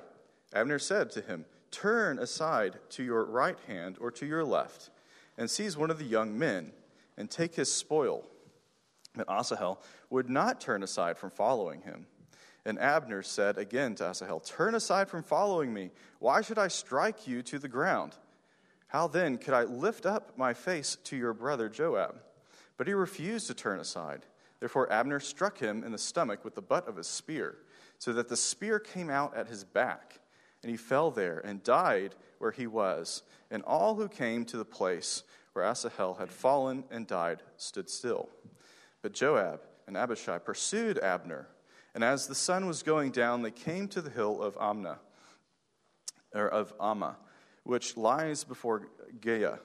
Abner 0.53 0.79
said 0.79 1.11
to 1.11 1.21
him, 1.21 1.45
Turn 1.71 2.17
aside 2.17 2.79
to 2.91 3.03
your 3.03 3.25
right 3.25 3.57
hand 3.67 3.97
or 4.01 4.09
to 4.11 4.25
your 4.25 4.43
left, 4.43 4.89
and 5.37 5.49
seize 5.49 5.77
one 5.77 5.91
of 5.91 5.99
the 5.99 6.05
young 6.05 6.39
men, 6.39 6.71
and 7.17 7.29
take 7.29 7.53
his 7.53 7.71
spoil. 7.71 8.25
But 9.15 9.29
Asahel 9.29 9.81
would 10.09 10.29
not 10.29 10.61
turn 10.61 10.83
aside 10.83 11.17
from 11.17 11.29
following 11.29 11.81
him. 11.81 12.07
And 12.65 12.79
Abner 12.79 13.21
said 13.21 13.57
again 13.57 13.95
to 13.95 14.05
Asahel, 14.05 14.39
Turn 14.39 14.73
aside 14.73 15.09
from 15.09 15.23
following 15.23 15.73
me. 15.73 15.91
Why 16.19 16.41
should 16.41 16.57
I 16.57 16.69
strike 16.69 17.27
you 17.27 17.41
to 17.43 17.59
the 17.59 17.67
ground? 17.67 18.15
How 18.87 19.07
then 19.07 19.37
could 19.37 19.53
I 19.53 19.63
lift 19.63 20.05
up 20.05 20.37
my 20.37 20.53
face 20.53 20.97
to 21.05 21.15
your 21.15 21.33
brother 21.33 21.69
Joab? 21.69 22.21
But 22.77 22.87
he 22.87 22.93
refused 22.93 23.47
to 23.47 23.53
turn 23.53 23.79
aside. 23.79 24.25
Therefore 24.59 24.91
Abner 24.91 25.19
struck 25.19 25.59
him 25.59 25.83
in 25.83 25.91
the 25.91 25.97
stomach 25.97 26.43
with 26.43 26.55
the 26.55 26.61
butt 26.61 26.87
of 26.87 26.95
his 26.95 27.07
spear, 27.07 27.57
so 27.97 28.13
that 28.13 28.27
the 28.27 28.37
spear 28.37 28.79
came 28.79 29.09
out 29.09 29.35
at 29.35 29.47
his 29.47 29.63
back. 29.63 30.19
And 30.61 30.69
he 30.69 30.77
fell 30.77 31.09
there 31.09 31.39
and 31.39 31.63
died 31.63 32.15
where 32.39 32.51
he 32.51 32.67
was. 32.67 33.23
And 33.49 33.63
all 33.63 33.95
who 33.95 34.09
came 34.09 34.43
to 34.45 34.57
the 34.57 34.65
place 34.65 35.23
where 35.53 35.63
Asahel 35.63 36.15
had 36.15 36.29
fallen 36.29 36.83
and 36.91 37.07
died 37.07 37.41
stood 37.55 37.89
still. 37.89 38.29
But 39.01 39.13
Joab 39.13 39.61
and 39.87 39.95
Abishai 39.95 40.39
pursued 40.39 40.99
Abner 40.99 41.47
and 41.93 42.03
as 42.03 42.27
the 42.27 42.35
sun 42.35 42.67
was 42.67 42.83
going 42.83 43.11
down, 43.11 43.41
they 43.41 43.51
came 43.51 43.87
to 43.89 44.01
the 44.01 44.09
hill 44.09 44.41
of 44.41 44.57
Amna, 44.59 44.99
or 46.33 46.47
of 46.47 46.77
Ammah, 46.77 47.15
which 47.63 47.97
lies 47.97 48.43
before 48.43 48.87
Giah, 49.19 49.59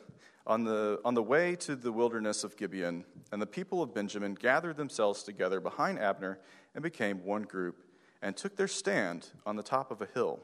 on 0.47 0.65
the, 0.65 1.01
on 1.05 1.15
the 1.15 1.23
way 1.23 1.57
to 1.57 1.75
the 1.75 1.93
wilderness 1.93 2.45
of 2.45 2.57
Gibeon. 2.57 3.05
And 3.33 3.41
the 3.41 3.47
people 3.47 3.83
of 3.83 3.95
Benjamin 3.95 4.35
gathered 4.35 4.77
themselves 4.77 5.23
together 5.23 5.61
behind 5.61 5.99
Abner 5.99 6.39
and 6.75 6.83
became 6.83 7.25
one 7.25 7.43
group, 7.43 7.85
and 8.21 8.37
took 8.37 8.57
their 8.57 8.69
stand 8.69 9.29
on 9.47 9.57
the 9.57 9.63
top 9.63 9.91
of 9.91 10.03
a 10.03 10.09
hill. 10.13 10.41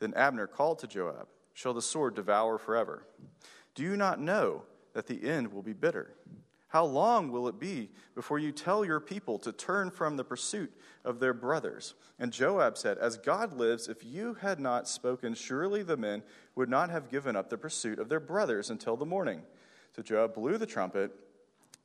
Then 0.00 0.12
Abner 0.14 0.46
called 0.46 0.78
to 0.80 0.86
Joab, 0.86 1.28
Shall 1.54 1.72
the 1.72 1.82
sword 1.82 2.14
devour 2.14 2.58
forever? 2.58 3.06
Do 3.74 3.82
you 3.82 3.96
not 3.96 4.20
know 4.20 4.62
that 4.92 5.06
the 5.06 5.26
end 5.26 5.52
will 5.52 5.62
be 5.62 5.72
bitter? 5.72 6.14
How 6.68 6.84
long 6.84 7.30
will 7.30 7.46
it 7.48 7.60
be 7.60 7.90
before 8.14 8.38
you 8.38 8.50
tell 8.50 8.84
your 8.84 8.98
people 8.98 9.38
to 9.40 9.52
turn 9.52 9.90
from 9.90 10.16
the 10.16 10.24
pursuit 10.24 10.72
of 11.04 11.20
their 11.20 11.32
brothers? 11.32 11.94
And 12.18 12.32
Joab 12.32 12.76
said, 12.76 12.98
As 12.98 13.16
God 13.16 13.52
lives, 13.52 13.88
if 13.88 14.04
you 14.04 14.34
had 14.34 14.58
not 14.58 14.88
spoken, 14.88 15.34
surely 15.34 15.82
the 15.82 15.96
men 15.96 16.22
would 16.56 16.68
not 16.68 16.90
have 16.90 17.08
given 17.08 17.36
up 17.36 17.50
the 17.50 17.58
pursuit 17.58 17.98
of 18.00 18.08
their 18.08 18.20
brothers 18.20 18.70
until 18.70 18.96
the 18.96 19.06
morning. 19.06 19.42
So 19.94 20.02
Joab 20.02 20.34
blew 20.34 20.58
the 20.58 20.66
trumpet, 20.66 21.12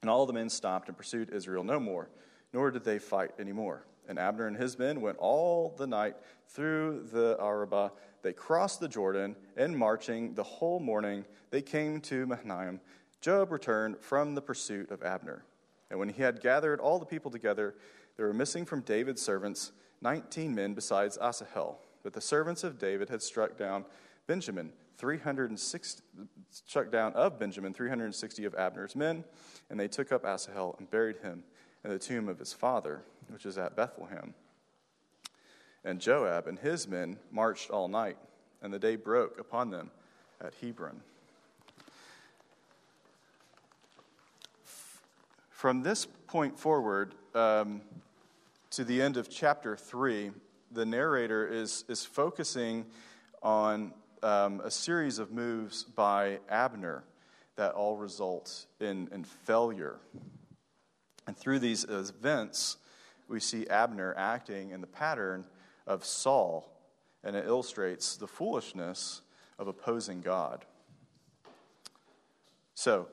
and 0.02 0.10
all 0.10 0.26
the 0.26 0.34
men 0.34 0.50
stopped 0.50 0.88
and 0.88 0.98
pursued 0.98 1.30
Israel 1.30 1.64
no 1.64 1.80
more, 1.80 2.10
nor 2.52 2.72
did 2.72 2.84
they 2.84 2.98
fight 2.98 3.32
any 3.40 3.52
more. 3.52 3.86
And 4.10 4.18
Abner 4.18 4.48
and 4.48 4.58
his 4.58 4.80
men 4.80 5.00
went 5.00 5.18
all 5.20 5.76
the 5.78 5.88
night 5.88 6.16
through 6.48 7.08
the 7.14 7.38
Arabah. 7.40 7.92
They 8.24 8.34
crossed 8.34 8.80
the 8.80 8.88
Jordan, 8.88 9.36
and 9.56 9.78
marching 9.78 10.34
the 10.34 10.44
whole 10.44 10.80
morning, 10.80 11.24
they 11.52 11.62
came 11.62 12.02
to 12.02 12.26
Mahanaim 12.26 12.82
Joab 13.22 13.52
returned 13.52 14.00
from 14.00 14.36
the 14.36 14.42
pursuit 14.42 14.92
of 14.92 15.04
Abner. 15.04 15.46
And 15.90 16.00
when 16.00 16.10
he 16.10 16.22
had 16.22 16.42
gathered 16.42 16.80
all 16.80 17.00
the 17.00 17.06
people 17.06 17.32
together, 17.32 17.76
there 18.18 18.26
were 18.26 18.34
missing 18.34 18.66
from 18.66 18.82
David's 18.82 19.22
servants 19.22 19.72
19 20.02 20.54
men 20.54 20.74
besides 20.74 21.18
Asahel. 21.22 21.80
But 22.04 22.14
the 22.14 22.22
servants 22.22 22.64
of 22.64 22.80
David 22.80 23.10
had 23.10 23.22
struck 23.22 23.58
down 23.58 23.86
Benjamin, 24.26 24.72
360, 24.98 26.02
struck 26.50 26.92
down 26.92 27.14
of 27.14 27.38
Benjamin 27.38 27.74
360 27.74 28.46
of 28.46 28.56
Abner's 28.56 28.96
men, 28.96 29.24
and 29.70 29.80
they 29.80 29.88
took 29.88 30.12
up 30.12 30.26
Asahel 30.26 30.76
and 30.80 30.90
buried 30.90 31.18
him 31.18 31.44
in 31.84 31.92
the 31.92 32.00
tomb 32.00 32.28
of 32.30 32.40
his 32.40 32.54
father, 32.54 33.02
which 33.30 33.46
is 33.46 33.58
at 33.58 33.76
Bethlehem. 33.76 34.34
And 35.84 36.00
Joab 36.00 36.48
and 36.48 36.60
his 36.60 36.88
men 36.88 37.18
marched 37.32 37.70
all 37.70 37.88
night, 37.88 38.18
and 38.62 38.74
the 38.74 38.80
day 38.80 38.96
broke 38.96 39.40
upon 39.40 39.70
them 39.70 39.92
at 40.40 40.54
Hebron. 40.62 41.02
From 45.62 45.84
this 45.84 46.08
point 46.26 46.58
forward 46.58 47.14
um, 47.36 47.82
to 48.72 48.84
the 48.84 49.00
end 49.00 49.16
of 49.16 49.30
chapter 49.30 49.78
3, 49.78 50.32
the 50.72 50.88
narrator 50.88 51.48
is, 51.48 51.86
is 51.88 52.04
focusing 52.04 52.88
on 53.44 53.94
um, 54.24 54.62
a 54.62 54.72
series 54.72 55.20
of 55.20 55.30
moves 55.30 55.84
by 55.84 56.40
Abner 56.50 57.04
that 57.58 57.74
all 57.74 57.96
result 57.96 58.66
in, 58.80 59.08
in 59.12 59.24
failure. 59.24 60.00
And 61.28 61.38
through 61.38 61.60
these 61.60 61.84
events, 61.84 62.78
we 63.28 63.40
see 63.40 63.68
Abner 63.68 64.16
acting 64.18 64.72
in 64.72 64.82
the 64.82 64.88
pattern 64.88 65.46
of 65.86 66.04
Saul, 66.04 66.76
and 67.24 67.36
it 67.36 67.46
illustrates 67.46 68.18
the 68.18 68.26
foolishness 68.26 69.22
of 69.60 69.68
opposing 69.68 70.22
God. 70.22 70.66
So, 72.74 73.10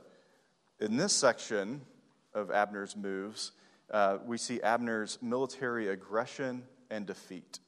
in 0.80 0.96
this 0.96 1.12
section, 1.12 1.82
of 2.34 2.50
Abner's 2.50 2.96
moves, 2.96 3.52
uh, 3.90 4.18
we 4.24 4.38
see 4.38 4.60
Abner's 4.60 5.18
military 5.22 5.88
aggression 5.88 6.64
and 6.90 7.06
defeat. 7.06 7.60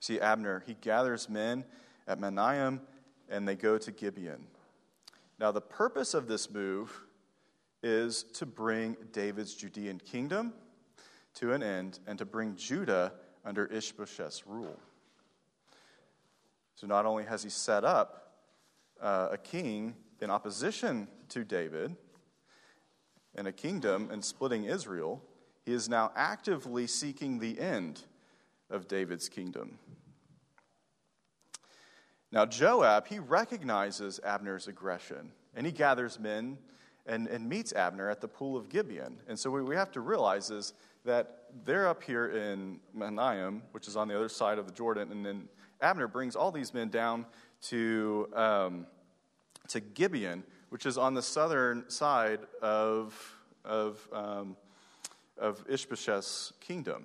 See, 0.00 0.20
Abner, 0.20 0.62
he 0.66 0.74
gathers 0.74 1.28
men 1.28 1.64
at 2.06 2.20
Mahanaim 2.20 2.80
and 3.28 3.46
they 3.46 3.56
go 3.56 3.78
to 3.78 3.92
Gibeon. 3.92 4.46
Now, 5.38 5.52
the 5.52 5.60
purpose 5.60 6.14
of 6.14 6.26
this 6.26 6.50
move 6.50 7.04
is 7.82 8.24
to 8.34 8.46
bring 8.46 8.96
David's 9.12 9.54
Judean 9.54 10.00
kingdom 10.00 10.52
to 11.34 11.52
an 11.52 11.62
end 11.62 12.00
and 12.06 12.18
to 12.18 12.24
bring 12.24 12.56
Judah 12.56 13.12
under 13.44 13.66
Ishbosheth's 13.66 14.46
rule. 14.46 14.78
So, 16.74 16.86
not 16.86 17.06
only 17.06 17.24
has 17.24 17.42
he 17.42 17.50
set 17.50 17.84
up 17.84 18.32
uh, 19.00 19.28
a 19.32 19.38
king 19.38 19.94
in 20.20 20.30
opposition 20.30 21.06
to 21.28 21.44
David, 21.44 21.96
and 23.38 23.46
a 23.46 23.52
kingdom 23.52 24.08
and 24.10 24.22
splitting 24.22 24.64
Israel, 24.64 25.22
he 25.64 25.72
is 25.72 25.88
now 25.88 26.10
actively 26.16 26.88
seeking 26.88 27.38
the 27.38 27.58
end 27.60 28.02
of 28.68 28.88
David's 28.88 29.28
kingdom. 29.28 29.78
Now, 32.32 32.44
Joab, 32.44 33.06
he 33.06 33.20
recognizes 33.20 34.18
Abner's 34.24 34.66
aggression, 34.66 35.30
and 35.54 35.64
he 35.64 35.70
gathers 35.70 36.18
men 36.18 36.58
and, 37.06 37.28
and 37.28 37.48
meets 37.48 37.72
Abner 37.72 38.10
at 38.10 38.20
the 38.20 38.26
pool 38.26 38.56
of 38.56 38.68
Gibeon. 38.68 39.18
And 39.28 39.38
so, 39.38 39.52
what 39.52 39.64
we 39.64 39.76
have 39.76 39.92
to 39.92 40.00
realize 40.00 40.50
is 40.50 40.74
that 41.04 41.44
they're 41.64 41.86
up 41.86 42.02
here 42.02 42.30
in 42.30 42.80
Mahanaim, 42.92 43.62
which 43.70 43.86
is 43.86 43.96
on 43.96 44.08
the 44.08 44.16
other 44.16 44.28
side 44.28 44.58
of 44.58 44.66
the 44.66 44.72
Jordan, 44.72 45.12
and 45.12 45.24
then 45.24 45.48
Abner 45.80 46.08
brings 46.08 46.34
all 46.34 46.50
these 46.50 46.74
men 46.74 46.88
down 46.88 47.24
to, 47.62 48.28
um, 48.34 48.86
to 49.68 49.78
Gibeon, 49.80 50.42
which 50.70 50.86
is 50.86 50.98
on 50.98 51.14
the 51.14 51.22
southern 51.22 51.88
side 51.88 52.40
of, 52.62 53.36
of, 53.64 54.06
um, 54.12 54.56
of 55.36 55.64
Ishbosheth's 55.68 56.52
kingdom, 56.60 57.04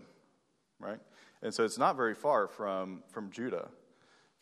right? 0.79 0.99
And 1.41 1.53
so 1.53 1.63
it's 1.63 1.77
not 1.77 1.95
very 1.95 2.15
far 2.15 2.47
from, 2.47 3.03
from 3.09 3.31
Judah. 3.31 3.69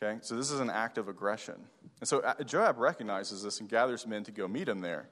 Okay, 0.01 0.17
so 0.21 0.35
this 0.35 0.49
is 0.49 0.59
an 0.59 0.69
act 0.69 0.97
of 0.97 1.07
aggression. 1.07 1.55
And 1.99 2.09
so 2.09 2.19
uh, 2.21 2.43
Joab 2.43 2.79
recognizes 2.79 3.43
this 3.43 3.59
and 3.59 3.69
gathers 3.69 4.07
men 4.07 4.23
to 4.23 4.31
go 4.31 4.47
meet 4.47 4.67
him 4.67 4.81
there. 4.81 5.09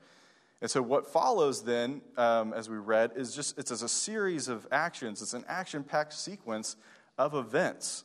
And 0.61 0.69
so 0.69 0.81
what 0.81 1.07
follows 1.07 1.63
then, 1.63 2.01
um, 2.17 2.53
as 2.53 2.69
we 2.69 2.77
read, 2.77 3.11
is 3.15 3.33
just 3.35 3.57
it's 3.57 3.71
a 3.71 3.87
series 3.87 4.47
of 4.47 4.67
actions. 4.71 5.21
It's 5.21 5.33
an 5.33 5.45
action-packed 5.47 6.13
sequence 6.13 6.75
of 7.17 7.35
events. 7.35 8.03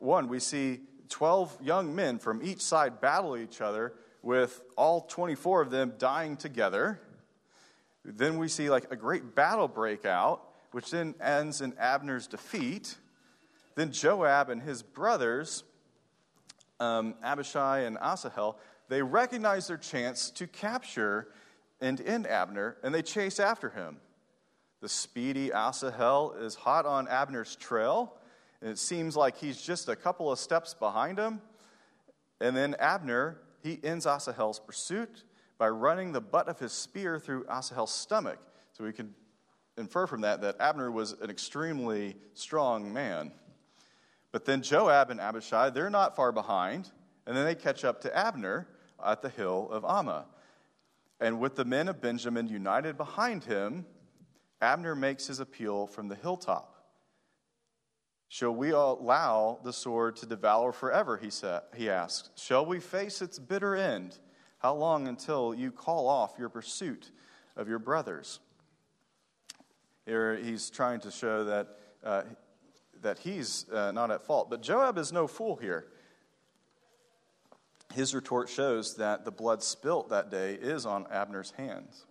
One, 0.00 0.28
we 0.28 0.40
see 0.40 0.80
12 1.08 1.58
young 1.62 1.94
men 1.94 2.18
from 2.18 2.42
each 2.42 2.60
side 2.60 3.00
battle 3.00 3.36
each 3.36 3.60
other 3.60 3.94
with 4.22 4.62
all 4.76 5.02
24 5.02 5.62
of 5.62 5.70
them 5.70 5.94
dying 5.98 6.36
together. 6.36 7.00
Then 8.04 8.38
we 8.38 8.48
see 8.48 8.70
like 8.70 8.90
a 8.90 8.96
great 8.96 9.34
battle 9.34 9.68
break 9.68 10.04
out, 10.04 10.42
which 10.72 10.90
then 10.90 11.14
ends 11.20 11.60
in 11.60 11.74
Abner's 11.78 12.26
defeat. 12.26 12.96
Then 13.74 13.92
Joab 13.92 14.50
and 14.50 14.60
his 14.60 14.82
brothers, 14.82 15.62
um, 16.80 17.14
Abishai 17.22 17.80
and 17.80 17.96
Asahel, 17.98 18.58
they 18.88 19.02
recognize 19.02 19.68
their 19.68 19.76
chance 19.76 20.30
to 20.30 20.46
capture 20.46 21.28
and 21.80 22.00
end 22.00 22.26
Abner, 22.26 22.76
and 22.82 22.94
they 22.94 23.02
chase 23.02 23.38
after 23.38 23.70
him. 23.70 23.98
The 24.80 24.88
speedy 24.88 25.52
Asahel 25.52 26.34
is 26.40 26.54
hot 26.54 26.86
on 26.86 27.08
Abner's 27.08 27.56
trail, 27.56 28.14
and 28.60 28.70
it 28.70 28.78
seems 28.78 29.16
like 29.16 29.36
he's 29.36 29.60
just 29.60 29.88
a 29.88 29.96
couple 29.96 30.32
of 30.32 30.38
steps 30.38 30.74
behind 30.74 31.18
him. 31.18 31.40
And 32.40 32.56
then 32.56 32.74
Abner 32.78 33.38
he 33.62 33.78
ends 33.82 34.06
Asahel's 34.06 34.60
pursuit 34.60 35.24
by 35.58 35.68
running 35.68 36.12
the 36.12 36.20
butt 36.20 36.48
of 36.48 36.58
his 36.58 36.72
spear 36.72 37.18
through 37.18 37.44
Asahel's 37.44 37.92
stomach. 37.92 38.38
So 38.72 38.84
we 38.84 38.92
can 38.92 39.14
infer 39.76 40.06
from 40.06 40.20
that 40.22 40.40
that 40.42 40.60
Abner 40.60 40.90
was 40.90 41.12
an 41.20 41.30
extremely 41.30 42.16
strong 42.34 42.92
man. 42.92 43.32
But 44.30 44.44
then 44.44 44.62
Joab 44.62 45.10
and 45.10 45.20
Abishai, 45.20 45.70
they're 45.70 45.90
not 45.90 46.14
far 46.14 46.32
behind, 46.32 46.90
and 47.26 47.36
then 47.36 47.44
they 47.44 47.54
catch 47.54 47.84
up 47.84 48.00
to 48.02 48.16
Abner 48.16 48.68
at 49.04 49.22
the 49.22 49.28
hill 49.28 49.68
of 49.70 49.82
Ammah. 49.84 50.24
And 51.20 51.40
with 51.40 51.56
the 51.56 51.64
men 51.64 51.88
of 51.88 52.00
Benjamin 52.00 52.46
united 52.46 52.96
behind 52.96 53.44
him, 53.44 53.86
Abner 54.60 54.94
makes 54.94 55.26
his 55.26 55.40
appeal 55.40 55.86
from 55.86 56.08
the 56.08 56.14
hilltop. 56.14 56.77
Shall 58.28 58.54
we 58.54 58.70
allow 58.70 59.58
the 59.64 59.72
sword 59.72 60.16
to 60.16 60.26
devour 60.26 60.72
forever? 60.72 61.16
He, 61.16 61.30
said, 61.30 61.62
he 61.74 61.88
asked. 61.88 62.38
Shall 62.38 62.66
we 62.66 62.78
face 62.78 63.22
its 63.22 63.38
bitter 63.38 63.74
end? 63.74 64.18
How 64.58 64.74
long 64.74 65.08
until 65.08 65.54
you 65.54 65.72
call 65.72 66.08
off 66.08 66.34
your 66.38 66.50
pursuit 66.50 67.10
of 67.56 67.68
your 67.68 67.78
brothers? 67.78 68.40
Here 70.04 70.36
he's 70.36 70.68
trying 70.68 71.00
to 71.00 71.10
show 71.10 71.44
that, 71.44 71.68
uh, 72.04 72.22
that 73.00 73.18
he's 73.18 73.68
uh, 73.70 73.92
not 73.92 74.10
at 74.10 74.24
fault. 74.24 74.50
But 74.50 74.62
Joab 74.62 74.98
is 74.98 75.12
no 75.12 75.26
fool 75.26 75.56
here. 75.56 75.86
His 77.94 78.14
retort 78.14 78.50
shows 78.50 78.96
that 78.96 79.24
the 79.24 79.30
blood 79.30 79.62
spilt 79.62 80.10
that 80.10 80.30
day 80.30 80.54
is 80.54 80.84
on 80.84 81.06
Abner's 81.10 81.52
hands. 81.52 82.04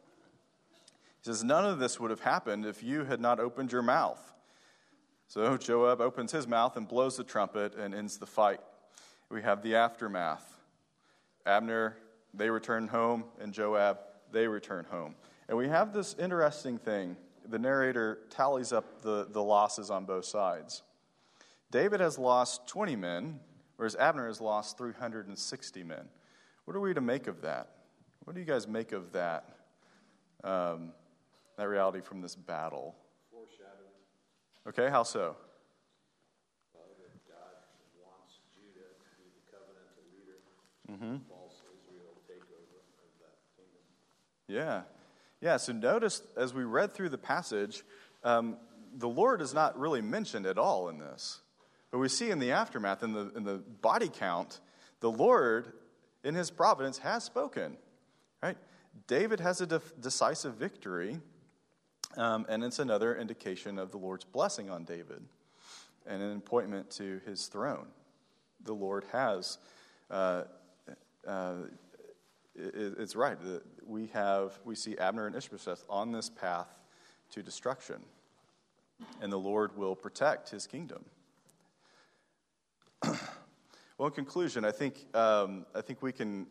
He 1.19 1.25
says, 1.25 1.43
None 1.43 1.65
of 1.65 1.77
this 1.77 1.99
would 1.99 2.09
have 2.09 2.21
happened 2.21 2.65
if 2.65 2.81
you 2.81 3.03
had 3.03 3.21
not 3.21 3.39
opened 3.39 3.71
your 3.71 3.83
mouth. 3.83 4.33
So 5.27 5.57
Joab 5.57 5.99
opens 5.99 6.31
his 6.31 6.47
mouth 6.47 6.77
and 6.77 6.87
blows 6.87 7.17
the 7.17 7.23
trumpet 7.23 7.75
and 7.75 7.93
ends 7.93 8.17
the 8.17 8.25
fight. 8.25 8.61
We 9.29 9.41
have 9.41 9.61
the 9.61 9.75
aftermath. 9.75 10.57
Abner, 11.45 11.97
they 12.33 12.49
return 12.49 12.87
home, 12.87 13.25
and 13.39 13.53
Joab, 13.53 13.99
they 14.31 14.47
return 14.47 14.85
home. 14.89 15.15
And 15.49 15.57
we 15.57 15.67
have 15.67 15.93
this 15.93 16.15
interesting 16.17 16.77
thing. 16.77 17.17
The 17.47 17.59
narrator 17.59 18.19
tallies 18.29 18.71
up 18.71 19.01
the, 19.01 19.27
the 19.29 19.43
losses 19.43 19.89
on 19.89 20.05
both 20.05 20.25
sides. 20.25 20.83
David 21.71 21.99
has 21.99 22.17
lost 22.17 22.67
20 22.67 22.95
men, 22.95 23.39
whereas 23.75 23.95
Abner 23.95 24.27
has 24.27 24.39
lost 24.39 24.77
360 24.77 25.83
men. 25.83 26.07
What 26.65 26.75
are 26.75 26.79
we 26.79 26.93
to 26.93 27.01
make 27.01 27.27
of 27.27 27.41
that? 27.41 27.69
What 28.23 28.33
do 28.33 28.39
you 28.39 28.45
guys 28.45 28.67
make 28.67 28.91
of 28.93 29.11
that, 29.13 29.45
um, 30.43 30.93
that 31.57 31.67
reality 31.67 32.01
from 32.01 32.21
this 32.21 32.35
battle? 32.35 32.95
Okay, 34.67 34.89
how 34.89 35.03
so? 35.03 35.35
Mm-hmm. 40.91 41.17
Yeah. 44.47 44.81
Yeah, 45.41 45.57
so 45.57 45.71
notice 45.71 46.21
as 46.35 46.53
we 46.53 46.63
read 46.63 46.93
through 46.93 47.09
the 47.09 47.17
passage, 47.17 47.83
um, 48.23 48.57
the 48.95 49.07
Lord 49.07 49.41
is 49.41 49.53
not 49.53 49.77
really 49.79 50.01
mentioned 50.01 50.45
at 50.45 50.57
all 50.57 50.89
in 50.89 50.97
this. 50.97 51.39
But 51.91 51.99
we 51.99 52.09
see 52.09 52.31
in 52.31 52.39
the 52.39 52.51
aftermath, 52.51 53.03
in 53.03 53.13
the, 53.13 53.31
in 53.35 53.43
the 53.43 53.57
body 53.81 54.09
count, 54.09 54.59
the 54.99 55.11
Lord, 55.11 55.71
in 56.23 56.35
his 56.35 56.51
providence, 56.51 56.97
has 56.97 57.23
spoken. 57.23 57.77
Right? 58.41 58.57
David 59.07 59.39
has 59.39 59.61
a 59.61 59.67
de- 59.67 59.81
decisive 60.01 60.55
victory 60.55 61.19
um, 62.15 62.45
and 62.47 62.63
it's 62.63 62.79
another 62.79 63.15
indication 63.15 63.77
of 63.77 63.91
the 63.91 63.97
Lord's 63.97 64.23
blessing 64.23 64.69
on 64.69 64.83
David 64.83 65.21
and 66.05 66.21
an 66.21 66.37
appointment 66.37 66.89
to 66.91 67.19
his 67.25 67.47
throne. 67.47 67.87
The 68.63 68.73
Lord 68.73 69.05
has, 69.11 69.57
uh, 70.09 70.43
uh, 71.27 71.55
it, 72.55 72.95
it's 72.97 73.15
right. 73.15 73.37
We, 73.85 74.07
have, 74.07 74.57
we 74.63 74.75
see 74.75 74.97
Abner 74.97 75.27
and 75.27 75.35
Ishbosheth 75.35 75.83
on 75.89 76.11
this 76.11 76.29
path 76.29 76.79
to 77.31 77.43
destruction, 77.43 77.97
and 79.21 79.31
the 79.31 79.37
Lord 79.37 79.77
will 79.77 79.95
protect 79.95 80.49
his 80.49 80.65
kingdom. 80.65 81.03
well, 83.03 84.07
in 84.07 84.11
conclusion, 84.11 84.63
I 84.65 84.71
think, 84.71 85.05
um, 85.13 85.65
I 85.75 85.81
think 85.81 86.01
we 86.01 86.13
can 86.13 86.47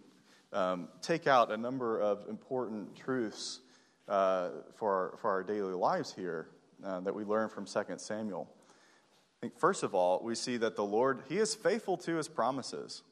um, 0.53 0.89
take 1.03 1.27
out 1.27 1.51
a 1.51 1.57
number 1.57 1.99
of 2.01 2.29
important 2.29 2.95
truths 2.95 3.61
uh, 4.09 4.49
for, 4.75 4.93
our, 4.93 5.17
for 5.19 5.31
our 5.31 5.43
daily 5.43 5.75
lives 5.75 6.13
here 6.13 6.49
uh, 6.85 7.01
that 7.01 7.15
we 7.15 7.25
learn 7.25 7.49
from 7.49 7.65
2 7.65 7.83
Samuel. 7.97 8.49
I 8.51 9.37
think, 9.41 9.59
first 9.59 9.83
of 9.83 9.95
all, 9.95 10.21
we 10.23 10.35
see 10.35 10.57
that 10.59 10.77
the 10.77 10.85
Lord, 10.85 11.23
He 11.29 11.39
is 11.39 11.55
faithful 11.55 11.97
to 11.99 12.15
His 12.15 12.29
promises, 12.29 13.03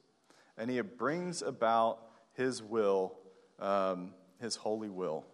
and 0.57 0.70
He 0.70 0.80
brings 0.80 1.42
about 1.42 1.98
His 2.35 2.62
will, 2.62 3.18
um, 3.61 4.14
His 4.40 4.57
holy 4.57 4.88
will, 4.88 5.24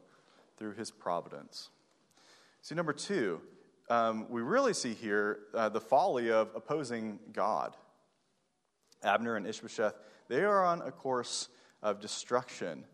through 0.57 0.73
His 0.73 0.91
providence. 0.91 1.71
See, 2.63 2.75
number 2.75 2.93
two, 2.93 3.41
um, 3.89 4.27
we 4.29 4.43
really 4.43 4.75
see 4.75 4.95
here 4.95 5.41
uh, 5.55 5.69
the 5.69 5.81
folly 5.81 6.31
of 6.31 6.51
opposing 6.55 7.19
God. 7.33 7.77
Abner 9.03 9.37
and 9.37 9.47
Ishbosheth, 9.47 9.95
they 10.29 10.45
are 10.45 10.65
on 10.65 10.83
a 10.83 10.93
course 10.93 11.49
of 11.83 12.01
destruction. 12.01 12.85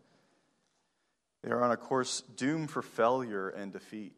They 1.43 1.51
are 1.51 1.63
on 1.63 1.71
a 1.71 1.77
course 1.77 2.21
doomed 2.35 2.71
for 2.71 2.81
failure 2.81 3.49
and 3.49 3.71
defeat. 3.71 4.13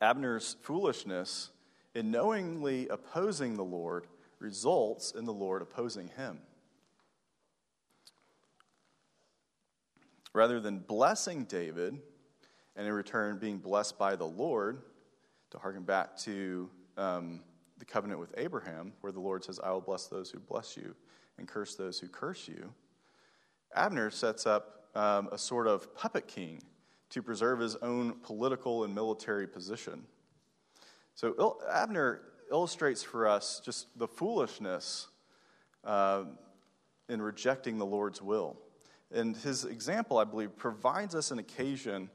Abner's 0.00 0.56
foolishness 0.62 1.50
in 1.94 2.10
knowingly 2.10 2.88
opposing 2.88 3.54
the 3.54 3.64
Lord 3.64 4.06
results 4.38 5.12
in 5.12 5.24
the 5.24 5.32
Lord 5.32 5.62
opposing 5.62 6.08
him. 6.16 6.38
Rather 10.32 10.60
than 10.60 10.78
blessing 10.78 11.44
David 11.44 11.98
and 12.76 12.86
in 12.86 12.92
return 12.92 13.38
being 13.38 13.58
blessed 13.58 13.98
by 13.98 14.16
the 14.16 14.26
Lord, 14.26 14.82
to 15.50 15.58
harken 15.58 15.82
back 15.82 16.16
to 16.18 16.70
um, 16.96 17.40
the 17.78 17.84
covenant 17.84 18.20
with 18.20 18.32
Abraham, 18.38 18.92
where 19.00 19.12
the 19.12 19.20
Lord 19.20 19.44
says, 19.44 19.58
I 19.62 19.72
will 19.72 19.80
bless 19.80 20.06
those 20.06 20.30
who 20.30 20.38
bless 20.38 20.76
you 20.76 20.94
and 21.38 21.48
curse 21.48 21.74
those 21.74 21.98
who 21.98 22.06
curse 22.06 22.46
you, 22.46 22.72
Abner 23.74 24.10
sets 24.10 24.46
up 24.46 24.79
um, 24.94 25.28
a 25.32 25.38
sort 25.38 25.66
of 25.66 25.94
puppet 25.94 26.26
king 26.28 26.62
to 27.10 27.22
preserve 27.22 27.58
his 27.58 27.76
own 27.76 28.14
political 28.22 28.84
and 28.84 28.94
military 28.94 29.46
position. 29.46 30.04
So 31.14 31.58
Abner 31.70 32.20
illustrates 32.50 33.02
for 33.02 33.26
us 33.26 33.60
just 33.64 33.86
the 33.98 34.08
foolishness 34.08 35.08
uh, 35.84 36.24
in 37.08 37.22
rejecting 37.22 37.78
the 37.78 37.86
Lord's 37.86 38.20
will. 38.20 38.56
And 39.12 39.36
his 39.36 39.64
example, 39.64 40.18
I 40.18 40.24
believe, 40.24 40.56
provides 40.56 41.14
us 41.14 41.30
an 41.30 41.38
occasion 41.38 42.10